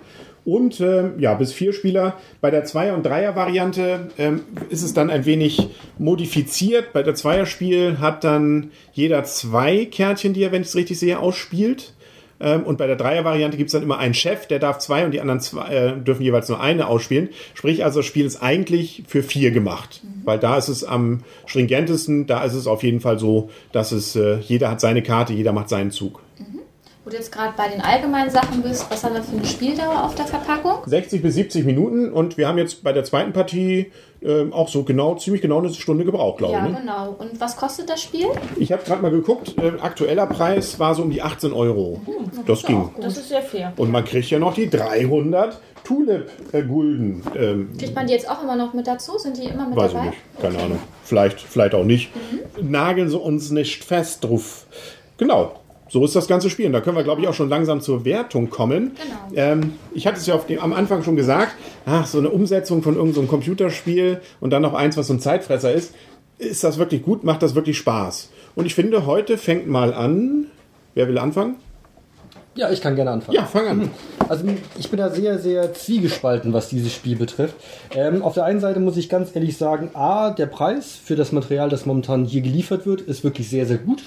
Und 0.49 0.81
ähm, 0.81 1.17
ja, 1.19 1.35
bis 1.35 1.53
vier 1.53 1.75
Spieler. 1.75 2.15
Bei 2.41 2.51
der 2.51 2.65
Zweier- 2.65 2.95
und 2.95 3.05
Dreier-Variante 3.05 4.09
ähm, 4.17 4.41
ist 4.71 4.83
es 4.83 4.95
dann 4.95 5.11
ein 5.11 5.27
wenig 5.27 5.69
modifiziert. 5.99 6.95
Bei 6.95 7.03
der 7.03 7.15
Zweierspiel 7.15 7.99
hat 8.01 8.25
dann 8.25 8.71
jeder 8.95 9.25
zwei 9.25 9.85
Kärtchen, 9.85 10.33
die 10.33 10.43
er, 10.43 10.51
wenn 10.51 10.63
ich 10.63 10.69
es 10.69 10.75
richtig 10.75 10.99
sehe, 10.99 11.19
ausspielt. 11.19 11.93
Ähm, 12.41 12.63
und 12.63 12.79
bei 12.79 12.87
der 12.87 12.97
Dreier-Variante 12.97 13.59
gibt 13.59 13.69
es 13.69 13.73
dann 13.73 13.83
immer 13.83 13.99
einen 13.99 14.15
Chef, 14.15 14.47
der 14.47 14.59
darf 14.59 14.79
zwei 14.79 15.05
und 15.05 15.11
die 15.11 15.21
anderen 15.21 15.41
zwei, 15.41 15.69
äh, 15.69 16.01
dürfen 16.01 16.23
jeweils 16.23 16.49
nur 16.49 16.63
eine 16.63 16.87
ausspielen. 16.87 17.29
Sprich, 17.53 17.85
also 17.85 17.99
das 17.99 18.07
Spiel 18.07 18.25
ist 18.25 18.43
eigentlich 18.43 19.03
für 19.07 19.23
vier 19.23 19.51
gemacht. 19.51 20.01
Weil 20.25 20.39
da 20.39 20.57
ist 20.57 20.69
es 20.69 20.83
am 20.83 21.25
stringentesten, 21.45 22.27
da 22.27 22.43
ist 22.43 22.55
es 22.55 22.67
auf 22.67 22.83
jeden 22.83 23.01
Fall 23.01 23.19
so, 23.19 23.51
dass 23.73 23.93
es, 23.93 24.17
äh, 24.17 24.39
jeder 24.39 24.71
hat 24.71 24.81
seine 24.81 25.03
Karte, 25.03 25.35
jeder 25.35 25.53
macht 25.53 25.69
seinen 25.69 25.91
Zug. 25.91 26.23
Wo 27.09 27.11
du 27.13 27.17
jetzt 27.17 27.33
gerade 27.33 27.55
bei 27.57 27.69
den 27.69 27.81
allgemeinen 27.81 28.29
Sachen 28.29 28.61
bist, 28.61 28.85
was 28.91 29.03
haben 29.03 29.15
wir 29.15 29.23
für 29.23 29.35
eine 29.35 29.47
Spieldauer 29.47 30.05
auf 30.05 30.15
der 30.15 30.27
Verpackung? 30.27 30.83
60 30.85 31.23
bis 31.23 31.37
70 31.37 31.65
Minuten 31.65 32.13
und 32.13 32.37
wir 32.37 32.47
haben 32.47 32.59
jetzt 32.59 32.85
bei 32.85 32.93
der 32.93 33.03
zweiten 33.03 33.33
Partie 33.33 33.91
ähm, 34.21 34.53
auch 34.53 34.69
so 34.69 34.83
genau, 34.83 35.15
ziemlich 35.15 35.41
genau 35.41 35.57
eine 35.61 35.73
Stunde 35.73 36.05
gebraucht, 36.05 36.37
glaube 36.37 36.53
Ja, 36.53 36.67
ich. 36.67 36.73
Ne? 36.73 36.81
genau. 36.81 37.17
Und 37.19 37.41
was 37.41 37.57
kostet 37.57 37.89
das 37.89 38.03
Spiel? 38.03 38.27
Ich 38.59 38.73
habe 38.73 38.83
gerade 38.85 39.01
mal 39.01 39.11
geguckt, 39.11 39.55
äh, 39.57 39.81
aktueller 39.81 40.27
Preis 40.27 40.79
war 40.79 40.95
so 40.95 41.01
um 41.01 41.09
die 41.11 41.23
18 41.23 41.55
Euro. 41.55 41.99
Das 42.47 42.63
ging. 42.65 42.91
Das 43.01 43.17
ist 43.17 43.31
sehr 43.31 43.41
fair. 43.41 43.73
Und 43.79 43.91
man 43.91 44.05
kriegt 44.05 44.29
ja 44.29 44.39
noch 44.39 44.53
die 44.53 44.69
300 44.69 45.59
Tulip-Gulden. 45.85 47.23
Ähm, 47.35 47.71
Kriegt 47.79 47.95
man 47.95 48.07
die 48.07 48.13
jetzt 48.13 48.29
auch 48.31 48.43
immer 48.43 48.57
noch 48.57 48.75
mit 48.75 48.87
dazu? 48.87 49.17
Sind 49.17 49.39
die 49.39 49.45
immer 49.49 49.67
mit 49.67 49.77
Weiß 49.79 49.93
ich 49.93 49.97
dabei? 49.97 50.07
nicht, 50.11 50.19
keine 50.43 50.59
Ahnung. 50.59 50.79
Vielleicht, 51.05 51.41
vielleicht 51.41 51.75
auch 51.75 51.85
nicht. 51.85 52.11
Nageln 52.61 53.09
sie 53.09 53.19
uns 53.19 53.51
nicht 53.51 53.83
fest 53.83 54.25
drauf. 54.25 54.67
Genau. 55.17 55.53
So 55.89 56.05
ist 56.05 56.15
das 56.15 56.29
ganze 56.29 56.51
Spiel. 56.51 56.67
Und 56.67 56.73
da 56.73 56.81
können 56.81 56.97
wir, 56.97 57.05
glaube 57.05 57.23
ich, 57.23 57.29
auch 57.29 57.35
schon 57.35 57.49
langsam 57.49 57.81
zur 57.81 58.05
Wertung 58.05 58.51
kommen. 58.51 58.93
Genau. 58.95 59.43
Ähm, 59.43 59.73
ich 59.95 60.07
hatte 60.07 60.19
es 60.19 60.27
ja 60.27 60.35
auf 60.35 60.47
dem, 60.47 60.61
am 60.61 60.73
Anfang 60.73 61.03
schon 61.03 61.17
gesagt, 61.17 61.55
ach, 61.87 62.07
so 62.07 62.19
eine 62.19 62.31
Umsetzung 62.31 62.83
von 62.83 62.95
irgendeinem 62.95 63.15
so 63.15 63.21
einem 63.21 63.29
Computerspiel 63.29 64.21
und 64.41 64.51
dann 64.51 64.63
noch 64.63 64.75
eins, 64.75 64.97
was 64.97 65.07
so 65.07 65.15
ein 65.15 65.21
Zeitfresser 65.21 65.73
ist. 65.73 65.95
Ist 66.39 66.63
das 66.63 66.79
wirklich 66.79 67.03
gut? 67.03 67.25
Macht 67.25 67.43
das 67.43 67.55
wirklich 67.55 67.79
Spaß? 67.79 68.31
Und 68.55 68.67
ich 68.67 68.75
finde, 68.75 69.07
heute 69.07 69.39
fängt 69.39 69.67
mal 69.67 69.95
an. 69.95 70.47
Wer 70.95 71.09
will 71.09 71.19
anfangen? 71.19 71.57
Ja, 72.55 72.71
ich 72.73 72.81
kann 72.81 72.97
gerne 72.97 73.13
anfangen. 73.13 73.37
Ja, 73.37 73.45
fang 73.45 73.69
an. 73.69 73.91
Also 74.29 74.45
ich 74.77 74.91
bin 74.91 74.99
da 74.99 75.11
sehr, 75.11 75.39
sehr 75.39 75.73
zwiegespalten, 75.75 76.53
was 76.53 76.69
dieses 76.69 76.93
Spiel 76.93 77.17
betrifft. 77.17 77.55
Ähm, 77.95 78.21
auf 78.21 78.35
der 78.35 78.45
einen 78.45 78.59
Seite 78.59 78.81
muss 78.81 78.97
ich 78.97 79.09
ganz 79.09 79.35
ehrlich 79.35 79.57
sagen, 79.57 79.91
A, 79.95 80.31
der 80.31 80.47
Preis 80.47 80.99
für 81.03 81.15
das 81.15 81.31
Material, 81.31 81.69
das 81.69 81.87
momentan 81.87 82.25
hier 82.25 82.41
geliefert 82.41 82.85
wird, 82.85 83.01
ist 83.01 83.23
wirklich 83.23 83.49
sehr, 83.49 83.65
sehr 83.65 83.79
gut. 83.79 84.03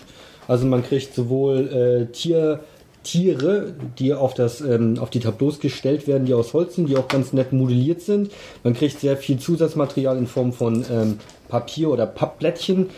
Also 0.52 0.66
man 0.66 0.84
kriegt 0.84 1.16
sowohl 1.16 1.70
äh, 1.70 2.12
Tier, 2.12 2.60
Tiere, 3.04 3.74
die 3.98 4.14
auf, 4.14 4.34
das, 4.34 4.60
ähm, 4.60 5.00
auf 5.00 5.10
die 5.10 5.22
Tableaus 5.22 5.62
gestellt 5.62 6.08
werden, 6.08 6.26
die 6.26 6.34
aus 6.34 6.52
Holz 6.52 6.76
sind, 6.76 6.90
die 6.90 6.98
auch 6.98 7.08
ganz 7.08 7.32
nett 7.32 7.54
modelliert 7.54 8.02
sind. 8.02 8.32
Man 8.66 8.74
kriegt 8.74 9.00
sehr 9.00 9.16
viel 9.16 9.40
Zusatzmaterial 9.40 10.18
in 10.18 10.28
Form 10.28 10.52
von 10.52 10.86
ähm, 10.92 11.20
Papier 11.48 11.90
oder 11.90 12.06
Pappblättchen. 12.06 12.90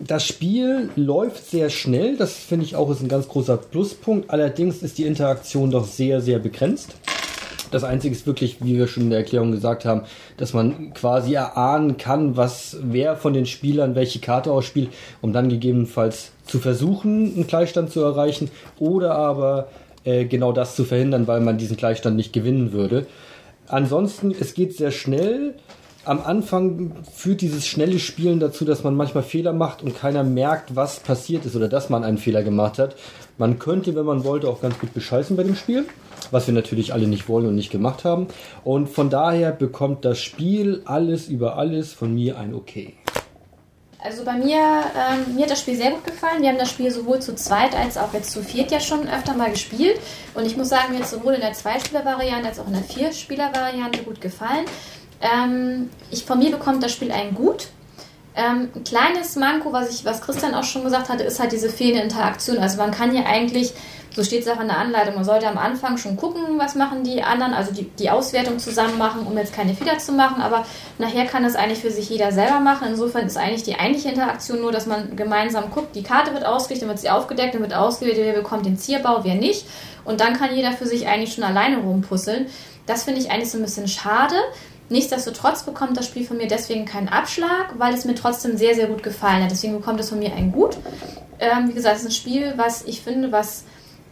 das 0.00 0.26
Spiel 0.26 0.88
läuft 0.96 1.50
sehr 1.50 1.68
schnell, 1.68 2.16
das 2.16 2.32
finde 2.32 2.64
ich 2.64 2.74
auch 2.74 2.90
ist 2.90 3.02
ein 3.02 3.08
ganz 3.08 3.28
großer 3.28 3.58
Pluspunkt. 3.58 4.30
Allerdings 4.30 4.82
ist 4.82 4.96
die 4.96 5.04
Interaktion 5.04 5.70
doch 5.70 5.84
sehr, 5.84 6.22
sehr 6.22 6.38
begrenzt. 6.38 6.94
Das 7.74 7.82
Einzige 7.82 8.14
ist 8.14 8.24
wirklich, 8.24 8.58
wie 8.60 8.76
wir 8.76 8.86
schon 8.86 9.02
in 9.02 9.10
der 9.10 9.18
Erklärung 9.18 9.50
gesagt 9.50 9.84
haben, 9.84 10.02
dass 10.36 10.52
man 10.52 10.94
quasi 10.94 11.34
erahnen 11.34 11.96
kann, 11.96 12.36
was 12.36 12.76
wer 12.80 13.16
von 13.16 13.32
den 13.32 13.46
Spielern 13.46 13.96
welche 13.96 14.20
Karte 14.20 14.52
ausspielt, 14.52 14.90
um 15.22 15.32
dann 15.32 15.48
gegebenenfalls 15.48 16.30
zu 16.46 16.60
versuchen, 16.60 17.34
einen 17.34 17.48
Gleichstand 17.48 17.90
zu 17.90 18.00
erreichen 18.00 18.48
oder 18.78 19.16
aber 19.16 19.66
äh, 20.04 20.24
genau 20.24 20.52
das 20.52 20.76
zu 20.76 20.84
verhindern, 20.84 21.26
weil 21.26 21.40
man 21.40 21.58
diesen 21.58 21.76
Gleichstand 21.76 22.14
nicht 22.14 22.32
gewinnen 22.32 22.70
würde. 22.70 23.08
Ansonsten, 23.66 24.32
es 24.38 24.54
geht 24.54 24.76
sehr 24.76 24.92
schnell. 24.92 25.54
Am 26.06 26.20
Anfang 26.20 26.92
führt 27.14 27.40
dieses 27.40 27.66
schnelle 27.66 27.98
Spielen 27.98 28.38
dazu, 28.38 28.64
dass 28.64 28.84
man 28.84 28.94
manchmal 28.94 29.22
Fehler 29.22 29.52
macht 29.52 29.82
und 29.82 29.96
keiner 29.96 30.22
merkt, 30.22 30.76
was 30.76 31.00
passiert 31.00 31.46
ist 31.46 31.56
oder 31.56 31.68
dass 31.68 31.88
man 31.88 32.04
einen 32.04 32.18
Fehler 32.18 32.42
gemacht 32.42 32.78
hat. 32.78 32.96
Man 33.38 33.58
könnte, 33.58 33.94
wenn 33.94 34.04
man 34.04 34.22
wollte, 34.24 34.48
auch 34.48 34.60
ganz 34.60 34.78
gut 34.78 34.92
bescheißen 34.92 35.36
bei 35.36 35.42
dem 35.42 35.56
Spiel 35.56 35.86
was 36.30 36.46
wir 36.46 36.54
natürlich 36.54 36.92
alle 36.92 37.06
nicht 37.06 37.28
wollen 37.28 37.46
und 37.46 37.54
nicht 37.54 37.70
gemacht 37.70 38.04
haben. 38.04 38.28
Und 38.64 38.88
von 38.88 39.10
daher 39.10 39.52
bekommt 39.52 40.04
das 40.04 40.20
Spiel 40.20 40.82
alles 40.84 41.28
über 41.28 41.56
alles 41.56 41.92
von 41.92 42.14
mir 42.14 42.38
ein 42.38 42.54
Okay. 42.54 42.94
Also 44.04 44.22
bei 44.22 44.34
mir, 44.34 44.58
ähm, 44.58 45.34
mir 45.34 45.44
hat 45.44 45.50
das 45.50 45.60
Spiel 45.60 45.76
sehr 45.76 45.90
gut 45.90 46.04
gefallen. 46.04 46.42
Wir 46.42 46.50
haben 46.50 46.58
das 46.58 46.68
Spiel 46.68 46.90
sowohl 46.90 47.20
zu 47.20 47.34
zweit 47.36 47.74
als 47.74 47.96
auch 47.96 48.12
jetzt 48.12 48.32
zu 48.32 48.42
viert 48.42 48.70
ja 48.70 48.78
schon 48.78 49.08
öfter 49.08 49.34
mal 49.34 49.50
gespielt. 49.50 49.98
Und 50.34 50.44
ich 50.44 50.58
muss 50.58 50.68
sagen, 50.68 50.92
mir 50.92 50.98
hat 50.98 51.06
es 51.06 51.10
sowohl 51.12 51.32
in 51.32 51.40
der 51.40 51.54
Zweispieler-Variante 51.54 52.48
als 52.48 52.60
auch 52.60 52.66
in 52.66 52.74
der 52.74 52.82
Vierspieler-Variante 52.82 54.02
gut 54.02 54.20
gefallen. 54.20 54.66
Ähm, 55.24 55.90
ich, 56.10 56.24
von 56.24 56.38
mir 56.38 56.50
bekommt 56.50 56.82
das 56.82 56.92
Spiel 56.92 57.10
ein 57.10 57.34
Gut. 57.34 57.68
Ähm, 58.36 58.68
ein 58.74 58.84
kleines 58.84 59.36
Manko, 59.36 59.72
was, 59.72 59.90
ich, 59.90 60.04
was 60.04 60.20
Christian 60.20 60.54
auch 60.54 60.64
schon 60.64 60.84
gesagt 60.84 61.08
hatte, 61.08 61.24
ist 61.24 61.40
halt 61.40 61.52
diese 61.52 61.70
fehlende 61.70 62.02
Interaktion. 62.02 62.58
Also 62.58 62.78
man 62.78 62.90
kann 62.90 63.10
hier 63.10 63.26
eigentlich 63.26 63.74
so 64.14 64.22
steht 64.22 64.42
es 64.42 64.48
auch 64.48 64.60
in 64.60 64.68
der 64.68 64.78
Anleitung. 64.78 65.16
Man 65.16 65.24
sollte 65.24 65.48
am 65.48 65.58
Anfang 65.58 65.98
schon 65.98 66.16
gucken, 66.16 66.42
was 66.56 66.76
machen 66.76 67.02
die 67.02 67.22
anderen, 67.22 67.52
also 67.52 67.72
die, 67.72 67.84
die 67.98 68.10
Auswertung 68.10 68.58
zusammen 68.60 68.96
machen, 68.96 69.26
um 69.26 69.36
jetzt 69.36 69.52
keine 69.52 69.74
Fehler 69.74 69.98
zu 69.98 70.12
machen. 70.12 70.40
Aber 70.40 70.64
nachher 70.98 71.26
kann 71.26 71.42
das 71.42 71.56
eigentlich 71.56 71.80
für 71.80 71.90
sich 71.90 72.08
jeder 72.10 72.30
selber 72.30 72.60
machen. 72.60 72.86
Insofern 72.88 73.26
ist 73.26 73.36
eigentlich 73.36 73.64
die 73.64 73.74
eigentliche 73.74 74.10
Interaktion 74.10 74.60
nur, 74.60 74.70
dass 74.70 74.86
man 74.86 75.16
gemeinsam 75.16 75.70
guckt, 75.70 75.96
die 75.96 76.04
Karte 76.04 76.32
wird 76.32 76.46
ausgelegt, 76.46 76.82
dann 76.82 76.88
wird 76.88 77.00
sie 77.00 77.10
aufgedeckt, 77.10 77.54
dann 77.54 77.62
wird 77.62 77.74
ausgewählt, 77.74 78.16
wer 78.18 78.34
bekommt 78.34 78.66
den 78.66 78.78
Zierbau, 78.78 79.24
wer 79.24 79.34
nicht. 79.34 79.66
Und 80.04 80.20
dann 80.20 80.34
kann 80.34 80.54
jeder 80.54 80.72
für 80.72 80.86
sich 80.86 81.08
eigentlich 81.08 81.34
schon 81.34 81.44
alleine 81.44 81.78
rumpuzzeln. 81.78 82.46
Das 82.86 83.04
finde 83.04 83.20
ich 83.20 83.30
eigentlich 83.30 83.50
so 83.50 83.58
ein 83.58 83.64
bisschen 83.64 83.88
schade. 83.88 84.36
Nichtsdestotrotz 84.88 85.62
bekommt 85.62 85.96
das 85.96 86.06
Spiel 86.06 86.26
von 86.26 86.36
mir 86.36 86.46
deswegen 86.46 86.84
keinen 86.84 87.08
Abschlag, 87.08 87.74
weil 87.78 87.94
es 87.94 88.04
mir 88.04 88.14
trotzdem 88.14 88.56
sehr, 88.56 88.74
sehr 88.74 88.86
gut 88.86 89.02
gefallen 89.02 89.42
hat. 89.42 89.50
Deswegen 89.50 89.76
bekommt 89.76 90.00
es 90.00 90.10
von 90.10 90.18
mir 90.18 90.32
ein 90.34 90.52
Gut. 90.52 90.76
Ähm, 91.38 91.68
wie 91.68 91.72
gesagt, 91.72 91.96
es 91.96 92.02
ist 92.02 92.08
ein 92.08 92.12
Spiel, 92.12 92.52
was 92.56 92.84
ich 92.84 93.00
finde, 93.00 93.32
was 93.32 93.64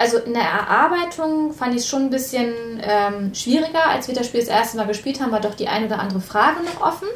also 0.02 0.19
in 0.19 0.33
der 0.33 0.43
Erarbeitung 0.43 1.52
fand 1.52 1.75
ich 1.75 1.83
es 1.83 1.88
schon 1.88 2.02
ein 2.02 2.11
bisschen 2.11 2.52
ähm, 2.83 3.33
schwieriger, 3.35 3.87
als 3.87 4.09
wir 4.09 4.17
das 4.17 4.26
Spiel 4.26 4.41
das 4.41 4.49
erste 4.49 4.76
Mal 4.76 4.88
gespielt 4.88 5.21
haben, 5.21 5.31
war 5.31 5.41
doch 5.41 5.55
die 5.55 5.69
eine 5.69 5.87
oder 5.87 6.00
andere 6.00 6.21
Frage 6.21 6.61
noch 6.64 6.85
offen. 6.85 7.07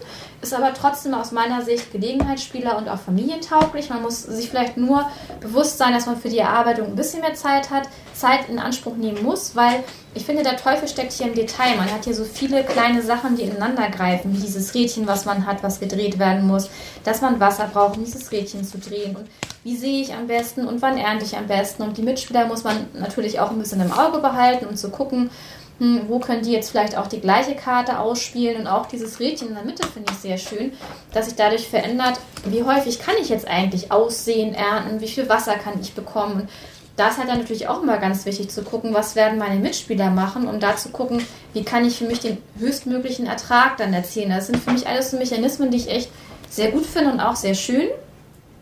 Ist 0.40 0.54
aber 0.54 0.72
trotzdem 0.72 1.12
aus 1.14 1.32
meiner 1.32 1.62
Sicht 1.62 1.90
Gelegenheitsspieler 1.90 2.78
und 2.78 2.88
auch 2.88 3.00
familientauglich. 3.00 3.90
Man 3.90 4.02
muss 4.02 4.22
sich 4.22 4.48
vielleicht 4.50 4.76
nur 4.76 5.10
bewusst 5.40 5.78
sein, 5.78 5.94
dass 5.94 6.06
man 6.06 6.16
für 6.16 6.28
die 6.28 6.38
Erarbeitung 6.38 6.86
ein 6.86 6.94
bisschen 6.94 7.22
mehr 7.22 7.34
Zeit 7.34 7.70
hat, 7.70 7.88
Zeit 8.18 8.48
in 8.48 8.58
Anspruch 8.58 8.96
nehmen 8.96 9.22
muss, 9.22 9.54
weil 9.54 9.84
ich 10.14 10.24
finde, 10.24 10.42
der 10.42 10.56
Teufel 10.56 10.88
steckt 10.88 11.12
hier 11.12 11.26
im 11.26 11.34
Detail. 11.34 11.76
Man 11.76 11.90
hat 11.92 12.04
hier 12.04 12.14
so 12.14 12.24
viele 12.24 12.64
kleine 12.64 13.02
Sachen, 13.02 13.36
die 13.36 13.42
ineinander 13.42 13.88
greifen, 13.90 14.34
wie 14.34 14.40
dieses 14.40 14.74
Rädchen, 14.74 15.06
was 15.06 15.24
man 15.24 15.46
hat, 15.46 15.62
was 15.62 15.80
gedreht 15.80 16.18
werden 16.18 16.46
muss, 16.46 16.70
dass 17.04 17.20
man 17.20 17.38
Wasser 17.38 17.68
braucht, 17.72 17.98
um 17.98 18.04
dieses 18.04 18.32
Rädchen 18.32 18.64
zu 18.64 18.78
drehen. 18.78 19.14
Und 19.16 19.26
wie 19.64 19.76
sehe 19.76 20.00
ich 20.00 20.14
am 20.14 20.26
besten 20.26 20.66
und 20.66 20.80
wann 20.80 20.96
ernte 20.96 21.24
ich 21.24 21.36
am 21.36 21.46
besten. 21.48 21.82
Und 21.82 21.98
die 21.98 22.02
Mitspieler 22.02 22.46
muss 22.46 22.64
man 22.64 22.86
natürlich 22.94 23.40
auch 23.40 23.50
ein 23.50 23.58
bisschen 23.58 23.80
im 23.80 23.92
Auge 23.92 24.18
behalten 24.18 24.64
und 24.64 24.72
um 24.72 24.76
zu 24.76 24.90
gucken, 24.90 25.30
hm, 25.78 26.02
wo 26.08 26.18
können 26.18 26.42
die 26.42 26.52
jetzt 26.52 26.70
vielleicht 26.70 26.96
auch 26.96 27.06
die 27.06 27.20
gleiche 27.20 27.54
Karte 27.54 27.98
ausspielen. 27.98 28.60
Und 28.60 28.66
auch 28.66 28.86
dieses 28.86 29.20
Rädchen 29.20 29.48
in 29.48 29.54
der 29.54 29.64
Mitte 29.64 29.86
finde 29.86 30.12
ich 30.12 30.18
sehr 30.18 30.38
schön, 30.38 30.72
dass 31.12 31.26
sich 31.26 31.34
dadurch 31.34 31.68
verändert, 31.68 32.18
wie 32.46 32.62
häufig 32.62 32.98
kann 32.98 33.16
ich 33.20 33.28
jetzt 33.28 33.46
eigentlich 33.46 33.92
aussehen, 33.92 34.54
ernten, 34.54 35.00
wie 35.00 35.08
viel 35.08 35.28
Wasser 35.28 35.56
kann 35.56 35.80
ich 35.80 35.92
bekommen. 35.92 36.48
Da 36.96 37.08
ist 37.08 37.18
halt 37.18 37.28
dann 37.28 37.38
natürlich 37.38 37.68
auch 37.68 37.82
immer 37.82 37.98
ganz 37.98 38.24
wichtig 38.24 38.48
zu 38.48 38.62
gucken, 38.62 38.94
was 38.94 39.16
werden 39.16 39.38
meine 39.38 39.60
Mitspieler 39.60 40.10
machen 40.10 40.48
und 40.48 40.62
da 40.62 40.76
zu 40.76 40.88
gucken, 40.88 41.22
wie 41.52 41.62
kann 41.62 41.84
ich 41.84 41.98
für 41.98 42.06
mich 42.06 42.20
den 42.20 42.38
höchstmöglichen 42.58 43.26
Ertrag 43.26 43.76
dann 43.76 43.92
erzielen. 43.92 44.30
Das 44.30 44.46
sind 44.46 44.56
für 44.56 44.70
mich 44.70 44.86
alles 44.86 45.10
so 45.10 45.18
Mechanismen, 45.18 45.70
die 45.70 45.76
ich 45.76 45.90
echt 45.90 46.10
sehr 46.48 46.70
gut 46.70 46.86
finde 46.86 47.12
und 47.12 47.20
auch 47.20 47.36
sehr 47.36 47.54
schön. 47.54 47.88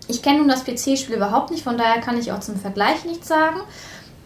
Ich 0.08 0.20
kenne 0.20 0.38
nun 0.38 0.48
das 0.48 0.64
PC-Spiel 0.64 1.16
überhaupt 1.16 1.50
nicht, 1.50 1.62
von 1.62 1.78
daher 1.78 2.00
kann 2.00 2.18
ich 2.18 2.32
auch 2.32 2.40
zum 2.40 2.56
Vergleich 2.56 3.04
nichts 3.04 3.28
sagen. 3.28 3.60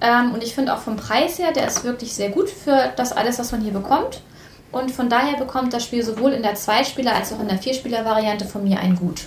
Ähm, 0.00 0.32
und 0.32 0.42
ich 0.42 0.54
finde 0.54 0.74
auch 0.74 0.78
vom 0.78 0.96
Preis 0.96 1.38
her, 1.38 1.52
der 1.52 1.66
ist 1.66 1.84
wirklich 1.84 2.14
sehr 2.14 2.30
gut 2.30 2.48
für 2.48 2.92
das 2.96 3.12
alles, 3.12 3.38
was 3.38 3.52
man 3.52 3.60
hier 3.60 3.72
bekommt. 3.72 4.22
Und 4.70 4.90
von 4.90 5.08
daher 5.08 5.36
bekommt 5.36 5.72
das 5.72 5.84
Spiel 5.84 6.02
sowohl 6.02 6.32
in 6.32 6.42
der 6.42 6.54
Zweispieler- 6.54 7.14
als 7.14 7.32
auch 7.32 7.40
in 7.40 7.48
der 7.48 7.58
Vierspieler-Variante 7.58 8.44
von 8.44 8.64
mir 8.64 8.78
ein 8.78 8.96
Gut. 8.96 9.26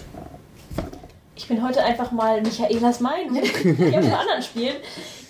Ich 1.42 1.48
bin 1.48 1.64
heute 1.64 1.84
einfach 1.84 2.12
mal 2.12 2.40
Michaelas 2.40 3.00
Meinung. 3.00 3.36
ich 3.44 3.96
habe 3.96 4.04
von 4.04 4.14
anderen 4.14 4.44
Spielen. 4.44 4.76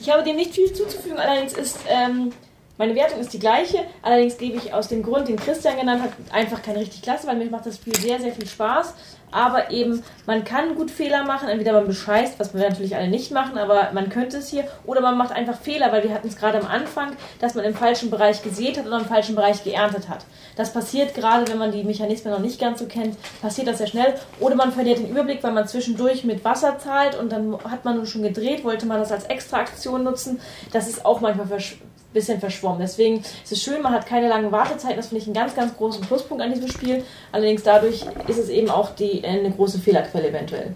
Ich 0.02 0.12
habe 0.12 0.24
dem 0.24 0.36
nicht 0.36 0.54
viel 0.54 0.74
zuzufügen, 0.74 1.18
allerdings 1.18 1.54
ist 1.54 1.80
ähm, 1.88 2.34
meine 2.78 2.96
Wertung 2.96 3.22
ist 3.22 3.32
die 3.32 3.40
gleiche, 3.40 3.86
allerdings 4.02 4.38
gebe 4.38 4.58
ich 4.58 4.74
aus 4.74 4.90
dem 4.90 5.04
Grund, 5.04 5.30
den 5.30 5.38
Christian 5.38 5.78
genannt 5.78 6.04
hat, 6.04 6.12
einfach 6.34 6.62
keine 6.62 6.80
richtig 6.80 7.02
klasse, 7.02 7.28
weil 7.28 7.38
mir 7.38 7.50
macht 7.50 7.66
das 7.66 7.78
Spiel 7.78 7.96
sehr, 7.96 8.20
sehr 8.20 8.34
viel 8.34 8.46
Spaß 8.46 8.94
aber 9.32 9.72
eben, 9.72 10.04
man 10.26 10.44
kann 10.44 10.76
gut 10.76 10.92
Fehler 10.92 11.24
machen, 11.24 11.50
entweder 11.50 11.74
man 11.74 11.88
bescheißt, 11.88 12.40
was 12.40 12.54
wir 12.54 12.68
natürlich 12.68 12.96
alle 12.96 13.08
nicht 13.08 13.32
machen, 13.32 13.58
aber 13.58 13.90
man 13.94 14.10
könnte 14.10 14.38
es 14.38 14.50
hier, 14.50 14.66
oder 14.86 15.02
man 15.02 15.18
macht 15.18 15.32
einfach 15.32 15.58
Fehler, 15.60 15.92
weil 15.92 16.04
wir 16.04 16.14
hatten 16.14 16.28
es 16.28 16.38
gerade 16.38 16.60
am 16.60 16.68
Anfang, 16.68 17.16
dass 17.40 17.56
man 17.56 17.66
im 17.66 17.74
falschen 17.74 18.10
Bereich 18.10 18.44
gesät 18.44 18.78
hat 18.78 18.86
oder 18.86 19.00
im 19.00 19.06
falschen 19.06 19.36
Bereich 19.36 19.64
geerntet 19.64 20.10
hat. 20.10 20.26
Das 20.56 20.74
passiert 20.74 21.14
gerade, 21.14 21.48
wenn 21.50 21.58
man 21.58 21.72
die 21.72 21.84
Mechanismen 21.84 22.34
noch 22.34 22.40
nicht 22.40 22.60
ganz 22.60 22.80
so 22.80 22.86
kennt, 22.86 23.18
passiert 23.42 23.68
das 23.68 23.78
sehr 23.78 23.88
schnell. 23.88 24.14
Oder 24.40 24.56
man 24.56 24.72
verliert 24.72 25.00
den 25.00 25.10
Überblick, 25.10 25.44
weil 25.44 25.54
man 25.54 25.68
zwischendurch 25.68 26.24
mit 26.24 26.44
Wasser 26.44 26.78
zahlt 26.78 27.18
und 27.18 27.32
dann 27.32 27.58
hat 27.64 27.86
man 27.86 28.06
schon 28.06 28.24
gedreht, 28.24 28.64
wollte 28.64 28.86
man 28.86 29.00
das 29.00 29.12
als 29.12 29.26
Extraaktion 29.26 30.04
nutzen. 30.04 30.40
Das 30.72 30.88
ist 30.88 31.06
auch 31.06 31.22
manchmal 31.22 31.48
bisschen 32.14 32.40
verschwommen. 32.40 32.80
Deswegen 32.80 33.20
ist 33.20 33.52
es 33.52 33.62
schön, 33.62 33.82
man 33.82 33.94
hat 33.94 34.06
keine 34.06 34.28
langen 34.28 34.52
Wartezeiten. 34.52 34.98
Das 34.98 35.08
finde 35.08 35.22
ich 35.22 35.28
einen 35.28 35.36
ganz, 35.36 35.56
ganz 35.56 35.76
großen 35.76 36.02
Pluspunkt 36.02 36.44
an 36.44 36.54
diesem 36.54 36.70
Spiel. 36.70 37.04
Allerdings 37.32 37.64
dadurch 37.64 38.06
ist 38.28 38.38
es 38.38 38.50
eben 38.50 38.70
auch 38.70 38.96
die, 38.96 39.24
eine 39.24 39.52
große 39.52 39.80
Fehlerquelle 39.80 40.30
eventuell. 40.30 40.76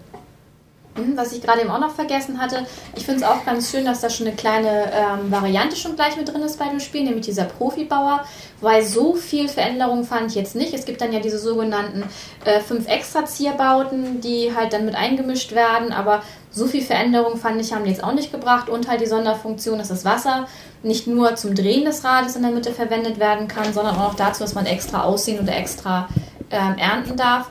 Mhm, 0.96 1.16
was 1.16 1.32
ich 1.32 1.42
gerade 1.42 1.60
eben 1.60 1.70
auch 1.70 1.80
noch 1.80 1.94
vergessen 1.94 2.40
hatte, 2.40 2.66
ich 2.94 3.04
finde 3.04 3.22
es 3.22 3.26
auch 3.26 3.44
ganz 3.44 3.70
schön, 3.70 3.84
dass 3.84 4.00
da 4.00 4.10
schon 4.10 4.26
eine 4.26 4.36
kleine 4.36 4.90
ähm, 4.92 5.30
Variante 5.30 5.76
schon 5.76 5.94
gleich 5.96 6.16
mit 6.16 6.28
drin 6.28 6.42
ist 6.42 6.58
bei 6.58 6.68
dem 6.68 6.80
Spiel, 6.80 7.04
nämlich 7.04 7.26
dieser 7.26 7.44
Profibauer, 7.44 8.24
weil 8.60 8.84
so 8.84 9.14
viel 9.14 9.48
Veränderung 9.48 10.04
fand 10.04 10.30
ich 10.30 10.36
jetzt 10.36 10.56
nicht. 10.56 10.72
Es 10.72 10.84
gibt 10.84 11.00
dann 11.00 11.12
ja 11.12 11.20
diese 11.20 11.38
sogenannten 11.38 12.04
äh, 12.44 12.60
fünf 12.60 12.88
extra 12.88 13.26
Zierbauten, 13.26 14.20
die 14.20 14.54
halt 14.54 14.72
dann 14.72 14.86
mit 14.86 14.94
eingemischt 14.94 15.52
werden, 15.52 15.92
aber 15.92 16.22
so 16.50 16.66
viel 16.66 16.82
Veränderung 16.82 17.36
fand 17.36 17.60
ich, 17.60 17.74
haben 17.74 17.84
die 17.84 17.90
jetzt 17.90 18.02
auch 18.02 18.14
nicht 18.14 18.32
gebracht 18.32 18.70
und 18.70 18.88
halt 18.88 19.02
die 19.02 19.06
Sonderfunktion, 19.06 19.78
dass 19.78 19.88
das 19.88 20.06
Wasser 20.06 20.48
nicht 20.82 21.06
nur 21.06 21.36
zum 21.36 21.54
Drehen 21.54 21.84
des 21.84 22.02
Rades 22.02 22.36
in 22.36 22.42
der 22.42 22.50
Mitte 22.50 22.72
verwendet 22.72 23.18
werden 23.18 23.48
kann, 23.48 23.74
sondern 23.74 23.96
auch 23.96 24.14
dazu, 24.14 24.40
dass 24.40 24.54
man 24.54 24.64
extra 24.64 25.02
aussehen 25.02 25.40
oder 25.40 25.54
extra 25.54 26.08
ähm, 26.50 26.78
ernten 26.78 27.16
darf. 27.16 27.50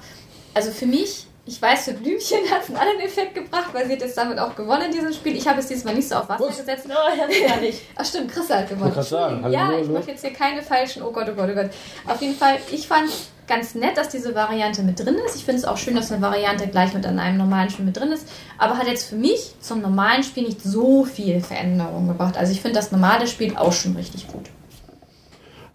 Also 0.56 0.72
für 0.72 0.88
mich 0.88 1.28
ich 1.48 1.62
weiß, 1.62 1.86
für 1.86 1.94
Blümchen 1.94 2.40
hat 2.52 2.64
es 2.64 2.70
einen 2.70 2.78
anderen 2.78 3.00
Effekt 3.02 3.36
gebracht, 3.36 3.70
weil 3.74 3.86
sie 3.86 3.94
hat 3.94 4.02
jetzt 4.02 4.18
damit 4.18 4.40
auch 4.40 4.56
gewonnen 4.56 4.84
in 4.84 4.92
diesem 4.92 5.14
Spiel. 5.14 5.36
Ich 5.36 5.48
habe 5.48 5.60
es 5.60 5.68
diesmal 5.68 5.94
nicht 5.94 6.08
so 6.08 6.16
auf 6.16 6.30
Wasser 6.30 6.48
Was? 6.48 6.58
gesetzt. 6.58 6.88
No, 6.88 6.96
ja 6.96 7.58
nicht. 7.62 7.82
Ach 7.96 8.06
stimmt, 8.06 8.32
Chris 8.32 8.50
hat 8.50 8.70
gewonnen. 8.70 8.94
Ich 8.98 9.08
sagen, 9.08 9.42
hallo, 9.44 9.54
ja, 9.54 9.78
ich 9.78 9.88
mache 9.88 10.12
jetzt 10.12 10.22
hier 10.22 10.34
keine 10.34 10.62
falschen. 10.64 11.04
Oh 11.04 11.12
Gott, 11.12 11.28
oh 11.30 11.36
Gott, 11.36 11.50
oh 11.52 11.56
Gott. 11.56 11.70
Auf 12.08 12.22
jeden 12.22 12.36
Fall, 12.36 12.58
ich 12.72 12.88
fand 12.88 13.10
es 13.10 13.30
ganz 13.48 13.76
nett, 13.76 13.96
dass 13.96 14.10
diese 14.10 14.34
Variante 14.34 14.82
mit 14.82 15.00
drin 15.00 15.18
ist. 15.24 15.36
Ich 15.36 15.46
finde 15.46 15.60
es 15.60 15.66
auch 15.66 15.78
schön, 15.78 15.96
dass 15.96 16.12
eine 16.12 16.22
Variante 16.22 16.68
gleich 16.68 16.94
mit 16.94 17.06
einem 17.06 17.38
normalen 17.38 17.70
Spiel 17.70 17.86
mit 17.86 17.96
drin 17.96 18.12
ist. 18.12 18.28
Aber 18.58 18.78
hat 18.78 18.88
jetzt 18.88 19.10
für 19.10 19.16
mich 19.16 19.54
zum 19.60 19.82
normalen 19.82 20.24
Spiel 20.24 20.44
nicht 20.44 20.64
so 20.64 21.06
viel 21.06 21.42
Veränderung 21.42 22.08
gebracht. 22.08 22.38
Also 22.38 22.52
ich 22.52 22.62
finde 22.62 22.80
das 22.80 22.92
normale 22.92 23.28
Spiel 23.28 23.56
auch 23.56 23.74
schon 23.74 23.96
richtig 23.96 24.28
gut. 24.28 24.50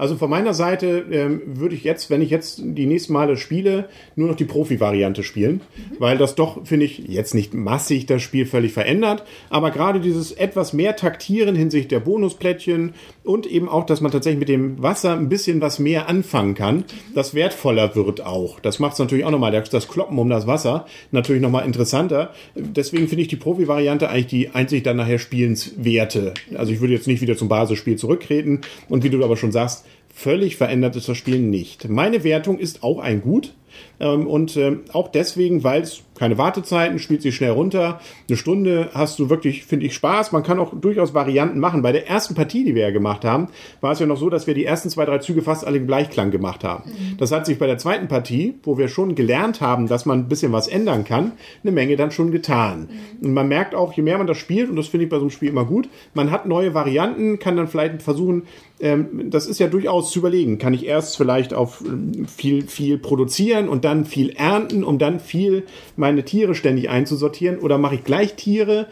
Also 0.01 0.17
von 0.17 0.31
meiner 0.31 0.55
Seite 0.55 1.05
ähm, 1.13 1.43
würde 1.45 1.75
ich 1.75 1.85
jetzt, 1.85 2.09
wenn 2.09 2.23
ich 2.23 2.31
jetzt 2.31 2.63
die 2.65 2.87
nächsten 2.87 3.13
Male 3.13 3.37
spiele, 3.37 3.91
nur 4.17 4.29
noch 4.29 4.35
die 4.35 4.47
Profi-Variante 4.47 5.23
spielen, 5.23 5.57
mhm. 5.77 5.97
weil 5.99 6.17
das 6.17 6.37
doch, 6.37 6.67
finde 6.67 6.87
ich, 6.87 7.01
jetzt 7.07 7.35
nicht 7.35 7.53
massig 7.53 8.07
das 8.07 8.23
Spiel 8.23 8.47
völlig 8.47 8.73
verändert, 8.73 9.25
aber 9.51 9.71
gerade 9.71 10.01
dieses 10.01 10.33
etwas 10.33 10.73
mehr 10.73 10.97
Taktieren 10.97 11.55
hinsichtlich 11.55 11.89
der 11.89 12.01
Bonusplättchen 12.01 12.95
und 13.25 13.45
eben 13.45 13.69
auch, 13.69 13.85
dass 13.85 14.01
man 14.01 14.11
tatsächlich 14.11 14.39
mit 14.39 14.49
dem 14.49 14.83
Wasser 14.83 15.13
ein 15.13 15.29
bisschen 15.29 15.61
was 15.61 15.79
mehr 15.79 16.09
anfangen 16.09 16.55
kann, 16.55 16.77
mhm. 16.77 16.85
das 17.15 17.35
wertvoller 17.35 17.95
wird 17.95 18.25
auch. 18.25 18.59
Das 18.59 18.79
macht 18.79 18.95
es 18.95 19.01
natürlich 19.01 19.27
auch 19.27 19.31
nochmal, 19.31 19.53
das 19.53 19.87
Kloppen 19.87 20.19
um 20.19 20.31
das 20.31 20.47
Wasser, 20.47 20.87
natürlich 21.11 21.43
nochmal 21.43 21.67
interessanter. 21.67 22.33
Deswegen 22.55 23.07
finde 23.07 23.21
ich 23.21 23.29
die 23.29 23.37
Profi-Variante 23.37 24.09
eigentlich 24.09 24.29
die 24.29 24.49
einzig 24.49 24.83
dann 24.83 24.97
nachher 24.97 25.19
spielenswerte. 25.19 26.33
Also 26.57 26.73
ich 26.73 26.81
würde 26.81 26.95
jetzt 26.95 27.07
nicht 27.07 27.21
wieder 27.21 27.37
zum 27.37 27.49
Basisspiel 27.51 27.97
zurücktreten 27.97 28.63
und 28.89 29.05
wie 29.05 29.11
du 29.11 29.23
aber 29.23 29.37
schon 29.37 29.53
sagst, 29.53 29.85
Völlig 30.13 30.57
verändert 30.57 30.97
ist 30.97 31.09
das 31.09 31.17
Spiel 31.17 31.39
nicht. 31.39 31.89
Meine 31.89 32.25
Wertung 32.25 32.59
ist 32.59 32.83
auch 32.83 32.99
ein 32.99 33.23
Gut. 33.23 33.55
Ähm, 34.01 34.27
und 34.27 34.57
ähm, 34.57 34.81
auch 34.93 35.09
deswegen, 35.09 35.63
weil 35.63 35.83
es 35.83 36.03
keine 36.21 36.37
Wartezeiten, 36.37 36.99
spielt 36.99 37.23
sie 37.23 37.33
schnell 37.33 37.53
runter. 37.53 37.99
Eine 38.29 38.37
Stunde 38.37 38.91
hast 38.93 39.19
du 39.19 39.31
wirklich, 39.31 39.65
finde 39.65 39.87
ich, 39.87 39.95
Spaß. 39.95 40.33
Man 40.33 40.43
kann 40.43 40.59
auch 40.59 40.75
durchaus 40.79 41.15
Varianten 41.15 41.61
machen. 41.61 41.81
Bei 41.81 41.93
der 41.93 42.09
ersten 42.11 42.35
Partie, 42.35 42.63
die 42.63 42.75
wir 42.75 42.83
ja 42.83 42.91
gemacht 42.91 43.25
haben, 43.25 43.49
war 43.81 43.93
es 43.93 44.01
ja 44.01 44.07
noch 44.07 44.19
so, 44.19 44.29
dass 44.29 44.47
wir 44.47 44.53
die 44.53 44.67
ersten 44.67 44.91
zwei, 44.91 45.07
drei 45.07 45.17
Züge 45.19 45.41
fast 45.41 45.67
alle 45.67 45.79
im 45.79 45.87
Gleichklang 45.87 46.31
gemacht 46.31 46.63
haben. 46.63 46.93
Das 47.17 47.33
hat 47.33 47.47
sich 47.47 47.59
bei 47.59 47.67
der 47.67 47.79
zweiten 47.79 48.07
Partie, 48.07 48.55
wo 48.65 48.77
wir 48.77 48.89
schon 48.89 49.15
gelernt 49.15 49.63
haben, 49.63 49.87
dass 49.89 50.05
man 50.05 50.19
ein 50.19 50.29
bisschen 50.29 50.53
was 50.53 50.69
ändern 50.69 51.05
kann, 51.05 51.33
eine 51.63 51.73
Menge 51.73 51.97
dann 51.97 52.11
schon 52.11 52.33
getan. 52.33 52.91
Und 53.23 53.33
man 53.33 53.49
merkt 53.49 53.75
auch, 53.75 53.95
je 53.95 54.03
mehr 54.03 54.19
man 54.19 54.27
das 54.27 54.37
spielt, 54.37 54.69
und 54.69 54.77
das 54.77 54.89
finde 54.89 55.05
ich 55.05 55.11
bei 55.11 55.17
so 55.17 55.23
einem 55.23 55.31
Spiel 55.31 55.49
immer 55.49 55.65
gut, 55.65 55.89
man 56.13 56.31
hat 56.31 56.45
neue 56.45 56.75
Varianten, 56.75 57.39
kann 57.39 57.57
dann 57.57 57.67
vielleicht 57.67 58.03
versuchen, 58.03 58.43
ähm, 58.81 59.31
das 59.31 59.47
ist 59.47 59.61
ja 59.61 59.69
durchaus 59.69 60.11
zu 60.11 60.19
überlegen. 60.19 60.59
Kann 60.59 60.75
ich 60.75 60.87
erst 60.87 61.17
vielleicht 61.17 61.55
auf 61.55 61.83
ähm, 61.87 62.27
viel, 62.27 62.67
viel 62.67 62.99
produzieren 62.99 63.69
und 63.69 63.85
dann 63.85 63.90
viel 64.05 64.31
ernten, 64.31 64.85
um 64.85 64.99
dann 64.99 65.21
viel 65.21 65.65
meine 65.97 66.25
Tiere 66.25 66.55
ständig 66.55 66.91
einzusortieren? 66.91 67.59
Oder 67.59 67.79
mache 67.79 67.97
ich 67.97 68.05
gleich 68.05 68.35
Tiere, 68.35 68.87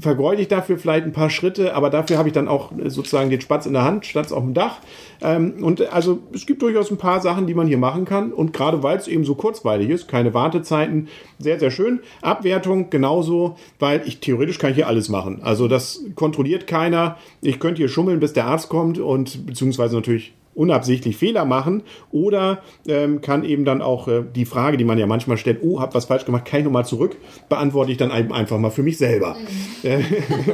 vergeude 0.00 0.42
ich 0.42 0.48
dafür 0.48 0.78
vielleicht 0.78 1.04
ein 1.04 1.12
paar 1.12 1.30
Schritte, 1.30 1.74
aber 1.74 1.90
dafür 1.90 2.18
habe 2.18 2.28
ich 2.28 2.34
dann 2.34 2.48
auch 2.48 2.72
äh, 2.72 2.90
sozusagen 2.90 3.30
den 3.30 3.40
Spatz 3.40 3.66
in 3.66 3.72
der 3.72 3.84
Hand, 3.84 4.06
statt 4.06 4.32
auf 4.32 4.42
dem 4.42 4.54
Dach. 4.54 4.78
Ähm, 5.20 5.62
und 5.62 5.92
also 5.92 6.20
es 6.32 6.46
gibt 6.46 6.62
durchaus 6.62 6.90
ein 6.90 6.98
paar 6.98 7.20
Sachen, 7.20 7.46
die 7.46 7.54
man 7.54 7.66
hier 7.66 7.78
machen 7.78 8.04
kann. 8.04 8.32
Und 8.32 8.52
gerade 8.52 8.82
weil 8.82 8.96
es 8.96 9.08
eben 9.08 9.24
so 9.24 9.34
kurzweilig 9.34 9.90
ist, 9.90 10.08
keine 10.08 10.34
Wartezeiten, 10.34 11.08
sehr, 11.38 11.58
sehr 11.58 11.70
schön. 11.70 12.00
Abwertung 12.20 12.90
genauso, 12.90 13.56
weil 13.78 14.02
ich 14.06 14.20
theoretisch 14.20 14.58
kann 14.58 14.74
hier 14.74 14.86
alles 14.86 15.08
machen. 15.08 15.40
Also 15.42 15.68
das 15.68 16.04
kontrolliert 16.14 16.66
keiner. 16.66 17.16
Ich 17.40 17.60
könnte 17.60 17.78
hier 17.78 17.88
schummeln, 17.88 18.20
bis 18.20 18.32
der 18.32 18.46
Arzt 18.46 18.68
kommt 18.68 18.98
und 18.98 19.46
beziehungsweise 19.46 19.96
natürlich 19.96 20.32
unabsichtlich 20.54 21.16
Fehler 21.16 21.44
machen 21.44 21.82
oder 22.10 22.62
ähm, 22.86 23.20
kann 23.20 23.44
eben 23.44 23.64
dann 23.64 23.82
auch 23.82 24.08
äh, 24.08 24.22
die 24.22 24.44
Frage, 24.44 24.76
die 24.76 24.84
man 24.84 24.98
ja 24.98 25.06
manchmal 25.06 25.36
stellt, 25.36 25.60
oh, 25.62 25.80
hab 25.80 25.94
was 25.94 26.06
falsch 26.06 26.24
gemacht, 26.24 26.44
kann 26.44 26.60
ich 26.60 26.64
nochmal 26.64 26.84
zurück, 26.84 27.16
beantworte 27.48 27.92
ich 27.92 27.98
dann 27.98 28.10
eben 28.10 28.32
einfach 28.32 28.58
mal 28.58 28.70
für 28.70 28.82
mich 28.82 28.98
selber. 28.98 29.36
Äh, 29.82 30.02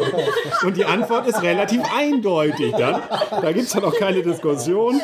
Und 0.65 0.77
die 0.77 0.85
Antwort 0.85 1.27
ist 1.27 1.43
relativ 1.43 1.81
eindeutig 1.97 2.73
dann. 2.73 3.03
Da 3.43 3.53
gibt's 3.53 3.73
dann 3.73 3.85
auch 3.85 3.97
keine 3.97 4.23
Diskussion. 4.23 5.01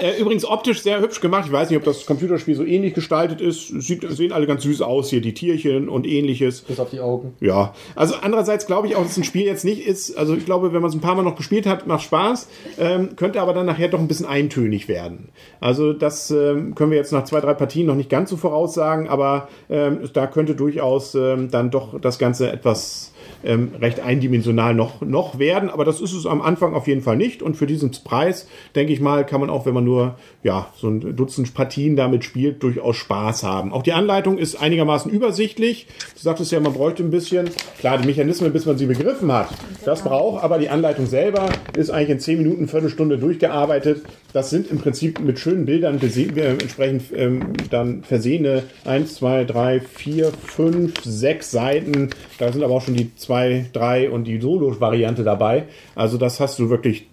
Äh, 0.00 0.20
übrigens 0.20 0.44
optisch 0.44 0.82
sehr 0.82 1.00
hübsch 1.00 1.20
gemacht. 1.20 1.44
Ich 1.46 1.52
weiß 1.52 1.70
nicht, 1.70 1.78
ob 1.78 1.84
das 1.84 2.06
Computerspiel 2.06 2.54
so 2.54 2.64
ähnlich 2.64 2.94
gestaltet 2.94 3.40
ist. 3.40 3.68
Sieht, 3.68 4.04
sehen 4.10 4.32
alle 4.32 4.46
ganz 4.46 4.62
süß 4.62 4.82
aus 4.82 5.10
hier, 5.10 5.20
die 5.20 5.34
Tierchen 5.34 5.88
und 5.88 6.06
ähnliches. 6.06 6.62
Bis 6.62 6.80
auf 6.80 6.90
die 6.90 7.00
Augen. 7.00 7.34
Ja, 7.40 7.74
also 7.94 8.14
andererseits 8.20 8.66
glaube 8.66 8.86
ich 8.86 8.96
auch, 8.96 9.02
dass 9.02 9.16
ein 9.16 9.24
Spiel 9.24 9.44
jetzt 9.44 9.64
nicht 9.64 9.86
ist, 9.86 10.16
also 10.16 10.34
ich 10.34 10.44
glaube, 10.44 10.72
wenn 10.72 10.82
man 10.82 10.88
es 10.88 10.94
ein 10.94 11.00
paar 11.00 11.14
Mal 11.14 11.22
noch 11.22 11.36
gespielt 11.36 11.66
hat, 11.66 11.86
macht 11.86 12.02
Spaß, 12.02 12.48
ähm, 12.78 13.16
könnte 13.16 13.40
aber 13.40 13.54
dann 13.54 13.66
nachher 13.66 13.88
doch 13.88 13.98
ein 13.98 14.08
bisschen 14.08 14.26
eintönig 14.26 14.88
werden. 14.88 15.30
Also 15.60 15.92
das 15.92 16.30
ähm, 16.30 16.74
können 16.74 16.90
wir 16.90 16.98
jetzt 16.98 17.12
nach 17.12 17.24
zwei, 17.24 17.40
drei 17.40 17.54
Partien 17.54 17.86
noch 17.86 17.94
nicht 17.94 18.10
ganz 18.10 18.30
so 18.30 18.36
voraussagen, 18.36 19.08
aber 19.08 19.48
ähm, 19.70 20.00
da 20.12 20.26
könnte 20.26 20.54
durchaus 20.54 21.14
ähm, 21.14 21.50
dann 21.50 21.70
doch 21.70 22.00
das 22.00 22.18
Ganze 22.18 22.50
etwas 22.50 23.11
ähm, 23.44 23.72
recht 23.80 24.00
eindimensional 24.00 24.74
noch, 24.74 25.00
noch 25.00 25.38
werden, 25.38 25.70
aber 25.70 25.84
das 25.84 26.00
ist 26.00 26.12
es 26.12 26.26
am 26.26 26.42
Anfang 26.42 26.74
auf 26.74 26.86
jeden 26.86 27.02
Fall 27.02 27.16
nicht 27.16 27.42
und 27.42 27.56
für 27.56 27.66
diesen 27.66 27.90
Preis, 28.04 28.48
denke 28.74 28.92
ich 28.92 29.00
mal, 29.00 29.26
kann 29.26 29.40
man 29.40 29.50
auch, 29.50 29.66
wenn 29.66 29.74
man 29.74 29.84
nur 29.84 30.16
ja, 30.42 30.68
so 30.76 30.88
ein 30.88 31.16
Dutzend 31.16 31.54
Partien 31.54 31.96
damit 31.96 32.24
spielt, 32.24 32.62
durchaus 32.62 32.96
Spaß 32.96 33.42
haben. 33.42 33.72
Auch 33.72 33.82
die 33.82 33.92
Anleitung 33.92 34.38
ist 34.38 34.56
einigermaßen 34.56 35.10
übersichtlich. 35.10 35.86
Du 36.14 36.20
sagtest 36.22 36.52
ja, 36.52 36.60
man 36.60 36.72
bräuchte 36.72 37.02
ein 37.02 37.10
bisschen, 37.10 37.50
klar, 37.78 37.98
die 37.98 38.06
Mechanismen, 38.06 38.52
bis 38.52 38.66
man 38.66 38.78
sie 38.78 38.86
begriffen 38.86 39.30
hat, 39.32 39.48
das 39.84 40.02
braucht, 40.02 40.42
aber 40.42 40.58
die 40.58 40.68
Anleitung 40.68 41.06
selber 41.06 41.48
ist 41.76 41.90
eigentlich 41.90 42.10
in 42.10 42.20
10 42.20 42.38
Minuten, 42.38 42.68
Viertelstunde 42.68 43.18
durchgearbeitet. 43.18 44.02
Das 44.32 44.50
sind 44.50 44.70
im 44.70 44.78
Prinzip 44.78 45.20
mit 45.20 45.38
schönen 45.38 45.66
Bildern 45.66 46.00
äh, 46.00 46.50
entsprechend 46.52 47.02
ähm, 47.14 47.52
dann 47.70 48.02
versehene 48.02 48.64
1, 48.84 49.16
2, 49.16 49.44
3, 49.44 49.80
4, 49.80 50.32
5, 50.32 50.94
6 51.04 51.50
Seiten. 51.50 52.10
Da 52.38 52.50
sind 52.50 52.62
aber 52.62 52.74
auch 52.74 52.82
schon 52.82 52.94
die 52.94 53.14
2, 53.32 53.66
3 53.72 54.10
und 54.10 54.24
die 54.24 54.38
Solo-Variante 54.38 55.24
dabei. 55.24 55.64
Also 55.94 56.18
das 56.18 56.38
hast 56.38 56.58
du 56.58 56.68
wirklich 56.68 57.08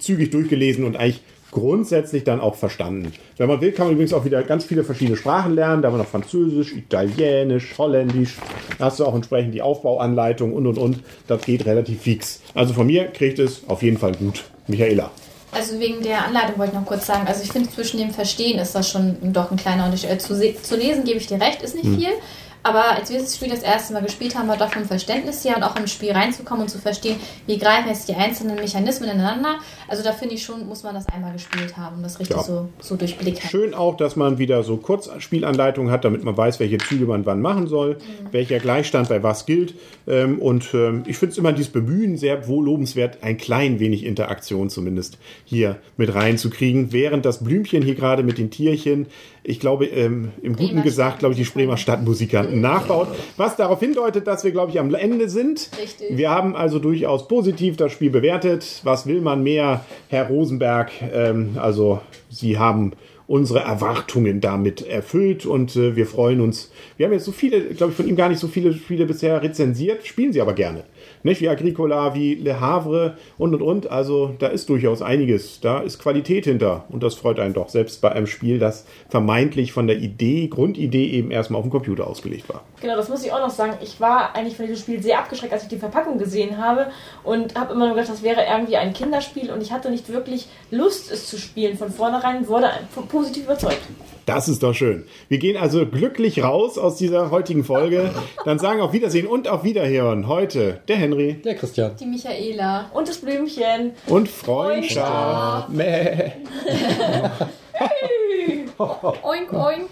zügig 0.00 0.32
durchgelesen 0.32 0.84
und 0.84 0.96
eigentlich 0.96 1.20
grundsätzlich 1.52 2.24
dann 2.24 2.40
auch 2.40 2.56
verstanden. 2.56 3.12
Wenn 3.36 3.46
man 3.46 3.60
will, 3.60 3.70
kann 3.70 3.86
man 3.86 3.94
übrigens 3.94 4.12
auch 4.12 4.24
wieder 4.24 4.42
ganz 4.42 4.64
viele 4.64 4.82
verschiedene 4.82 5.16
Sprachen 5.16 5.54
lernen. 5.54 5.82
Da 5.82 5.88
haben 5.88 5.94
wir 5.94 6.02
noch 6.02 6.10
Französisch, 6.10 6.72
Italienisch, 6.72 7.78
Holländisch. 7.78 8.34
Da 8.78 8.86
hast 8.86 8.98
du 8.98 9.04
auch 9.04 9.14
entsprechend 9.14 9.54
die 9.54 9.62
Aufbauanleitung 9.62 10.52
und 10.52 10.66
und 10.66 10.76
und. 10.76 10.98
Das 11.28 11.42
geht 11.42 11.64
relativ 11.66 12.02
fix. 12.02 12.42
Also 12.54 12.74
von 12.74 12.88
mir 12.88 13.04
kriegt 13.06 13.38
es 13.38 13.62
auf 13.68 13.84
jeden 13.84 13.98
Fall 13.98 14.12
gut. 14.16 14.42
Michaela. 14.66 15.12
Also 15.52 15.78
wegen 15.78 16.02
der 16.02 16.24
Anleitung 16.24 16.58
wollte 16.58 16.72
ich 16.72 16.80
noch 16.80 16.86
kurz 16.86 17.06
sagen, 17.06 17.28
also 17.28 17.44
ich 17.44 17.52
finde 17.52 17.70
zwischen 17.70 17.98
dem 17.98 18.10
Verstehen 18.10 18.58
ist 18.58 18.74
das 18.74 18.90
schon 18.90 19.16
doch 19.32 19.52
ein 19.52 19.56
kleiner 19.56 19.84
Unterschied. 19.84 20.10
Äh, 20.10 20.18
Zu, 20.18 20.34
zu 20.60 20.76
lesen 20.76 21.04
gebe 21.04 21.18
ich 21.18 21.28
dir 21.28 21.40
recht, 21.40 21.62
ist 21.62 21.76
nicht 21.76 21.86
viel. 21.86 22.10
Aber 22.64 22.96
als 22.96 23.10
wir 23.10 23.18
das 23.18 23.36
Spiel 23.36 23.50
das 23.50 23.62
erste 23.62 23.92
Mal 23.92 24.02
gespielt 24.02 24.34
haben, 24.34 24.48
war 24.48 24.56
doch 24.56 24.72
vom 24.72 24.86
Verständnis 24.86 25.44
her 25.44 25.54
und 25.56 25.62
auch 25.62 25.76
im 25.76 25.86
Spiel 25.86 26.12
reinzukommen 26.12 26.62
und 26.62 26.68
zu 26.70 26.78
verstehen, 26.78 27.16
wie 27.46 27.58
greifen 27.58 27.88
jetzt 27.88 28.08
die 28.08 28.14
einzelnen 28.14 28.56
Mechanismen 28.56 29.10
ineinander. 29.10 29.58
Also 29.86 30.02
da 30.02 30.12
finde 30.12 30.34
ich 30.34 30.42
schon, 30.42 30.66
muss 30.66 30.82
man 30.82 30.94
das 30.94 31.06
einmal 31.08 31.34
gespielt 31.34 31.76
haben, 31.76 31.96
um 31.96 32.02
das 32.02 32.18
richtig 32.18 32.36
Ja. 32.36 32.42
so, 32.42 32.70
so 32.80 32.96
durchblickt 32.96 33.40
haben. 33.42 33.50
Schön 33.50 33.74
auch, 33.74 33.98
dass 33.98 34.16
man 34.16 34.38
wieder 34.38 34.62
so 34.62 34.78
Kurzspielanleitungen 34.78 35.92
hat, 35.92 36.06
damit 36.06 36.24
man 36.24 36.38
weiß, 36.38 36.58
welche 36.58 36.78
Züge 36.78 37.04
man 37.04 37.26
wann 37.26 37.42
machen 37.42 37.66
soll, 37.66 37.98
welcher 38.32 38.58
Gleichstand 38.60 39.10
bei 39.10 39.22
was 39.22 39.44
gilt. 39.44 39.74
Ähm, 40.06 40.38
und 40.38 40.72
ähm, 40.72 41.02
ich 41.06 41.18
finde 41.18 41.32
es 41.32 41.38
immer 41.38 41.52
dieses 41.52 41.70
Bemühen 41.70 42.16
sehr 42.16 42.48
wohl 42.48 42.64
lobenswert, 42.64 43.18
ein 43.20 43.36
klein 43.36 43.78
wenig 43.78 44.06
Interaktion 44.06 44.70
zumindest 44.70 45.18
hier 45.44 45.76
mit 45.98 46.14
reinzukriegen, 46.14 46.92
während 46.94 47.26
das 47.26 47.44
Blümchen 47.44 47.82
hier 47.82 47.94
gerade 47.94 48.22
mit 48.22 48.38
den 48.38 48.50
Tierchen, 48.50 49.06
ich 49.46 49.60
glaube, 49.60 49.86
ähm, 49.86 50.32
im 50.42 50.56
Guten 50.56 50.82
gesagt, 50.82 51.18
glaube 51.18 51.34
ich, 51.34 51.38
die 51.38 51.44
Spremer 51.44 51.76
Stadtmusikanten 51.76 52.60
nachbaut, 52.62 53.08
was 53.36 53.56
darauf 53.56 53.78
hindeutet, 53.78 54.26
dass 54.26 54.42
wir, 54.42 54.52
glaube 54.52 54.72
ich, 54.72 54.80
am 54.80 54.92
Ende 54.94 55.28
sind. 55.28 55.68
Richtig. 55.80 56.16
Wir 56.16 56.30
haben 56.30 56.56
also 56.56 56.78
durchaus 56.78 57.28
positiv 57.28 57.76
das 57.76 57.92
Spiel 57.92 58.10
bewertet. 58.10 58.80
Was 58.84 59.06
will 59.06 59.20
man 59.20 59.42
mehr, 59.42 59.84
Herr 60.08 60.28
Rosenberg? 60.28 60.90
Ähm, 61.12 61.58
also, 61.60 62.00
Sie 62.30 62.58
haben 62.58 62.92
unsere 63.26 63.60
Erwartungen 63.60 64.40
damit 64.40 64.86
erfüllt 64.86 65.46
und 65.46 65.76
äh, 65.76 65.96
wir 65.96 66.06
freuen 66.06 66.40
uns. 66.40 66.70
Wir 66.96 67.06
haben 67.06 67.12
jetzt 67.12 67.24
so 67.24 67.32
viele, 67.32 67.60
glaube 67.74 67.92
ich, 67.92 67.96
von 67.96 68.06
ihm 68.08 68.16
gar 68.16 68.28
nicht 68.28 68.38
so 68.38 68.48
viele 68.48 68.72
Spiele 68.72 69.06
bisher 69.06 69.42
rezensiert, 69.42 70.06
spielen 70.06 70.32
sie 70.32 70.40
aber 70.40 70.52
gerne. 70.52 70.84
Nicht 71.22 71.40
wie 71.40 71.48
Agricola, 71.48 72.14
wie 72.14 72.34
Le 72.34 72.60
Havre 72.60 73.16
und 73.38 73.54
und 73.54 73.62
und. 73.62 73.90
Also 73.90 74.34
da 74.38 74.48
ist 74.48 74.68
durchaus 74.68 75.02
einiges. 75.02 75.60
Da 75.60 75.80
ist 75.80 75.98
Qualität 75.98 76.44
hinter 76.44 76.84
und 76.88 77.02
das 77.02 77.14
freut 77.14 77.38
einen 77.38 77.54
doch, 77.54 77.68
selbst 77.68 78.00
bei 78.00 78.12
einem 78.12 78.26
Spiel, 78.26 78.58
das 78.58 78.86
vermeintlich 79.08 79.72
von 79.72 79.86
der 79.86 79.98
Idee, 79.98 80.48
Grundidee 80.48 81.06
eben 81.06 81.30
erstmal 81.30 81.58
auf 81.58 81.64
dem 81.64 81.70
Computer 81.70 82.06
ausgelegt 82.06 82.48
war. 82.48 82.62
Genau, 82.80 82.96
das 82.96 83.08
muss 83.08 83.24
ich 83.24 83.32
auch 83.32 83.40
noch 83.40 83.50
sagen. 83.50 83.74
Ich 83.82 84.00
war 84.00 84.34
eigentlich 84.34 84.56
von 84.56 84.66
diesem 84.66 84.80
Spiel 84.80 85.02
sehr 85.02 85.18
abgeschreckt, 85.18 85.52
als 85.52 85.62
ich 85.62 85.68
die 85.68 85.78
Verpackung 85.78 86.18
gesehen 86.18 86.58
habe 86.58 86.86
und 87.22 87.58
habe 87.58 87.72
immer 87.72 87.86
nur 87.86 87.94
gedacht, 87.94 88.10
das 88.10 88.22
wäre 88.22 88.42
irgendwie 88.50 88.76
ein 88.76 88.92
Kinderspiel 88.92 89.50
und 89.50 89.62
ich 89.62 89.72
hatte 89.72 89.90
nicht 89.90 90.08
wirklich 90.08 90.48
Lust, 90.70 91.10
es 91.10 91.26
zu 91.26 91.38
spielen. 91.38 91.76
Von 91.76 91.90
vornherein 91.90 92.48
wurde 92.48 92.70
positiv 93.08 93.44
überzeugt. 93.44 93.82
Das 94.26 94.48
ist 94.48 94.62
doch 94.62 94.72
schön. 94.74 95.04
Wir 95.28 95.38
gehen 95.38 95.56
also 95.56 95.84
glücklich 95.86 96.42
raus 96.42 96.78
aus 96.78 96.96
dieser 96.96 97.30
heutigen 97.30 97.62
Folge. 97.64 98.10
Dann 98.44 98.58
sagen 98.58 98.80
auf 98.80 98.92
Wiedersehen 98.92 99.26
und 99.26 99.48
auf 99.48 99.64
Wiederhören 99.64 100.28
heute 100.28 100.80
der 100.88 100.96
Henry 100.96 101.34
Der 101.44 101.54
Christian. 101.54 101.92
Die 102.00 102.06
Michaela. 102.06 102.90
Und 102.94 103.08
das 103.08 103.18
Blümchen. 103.18 103.92
und 104.06 104.28
Freundschaft. 104.28 105.68
Mäh. 105.68 106.32
Oink, 108.78 109.52
oink. 109.52 109.90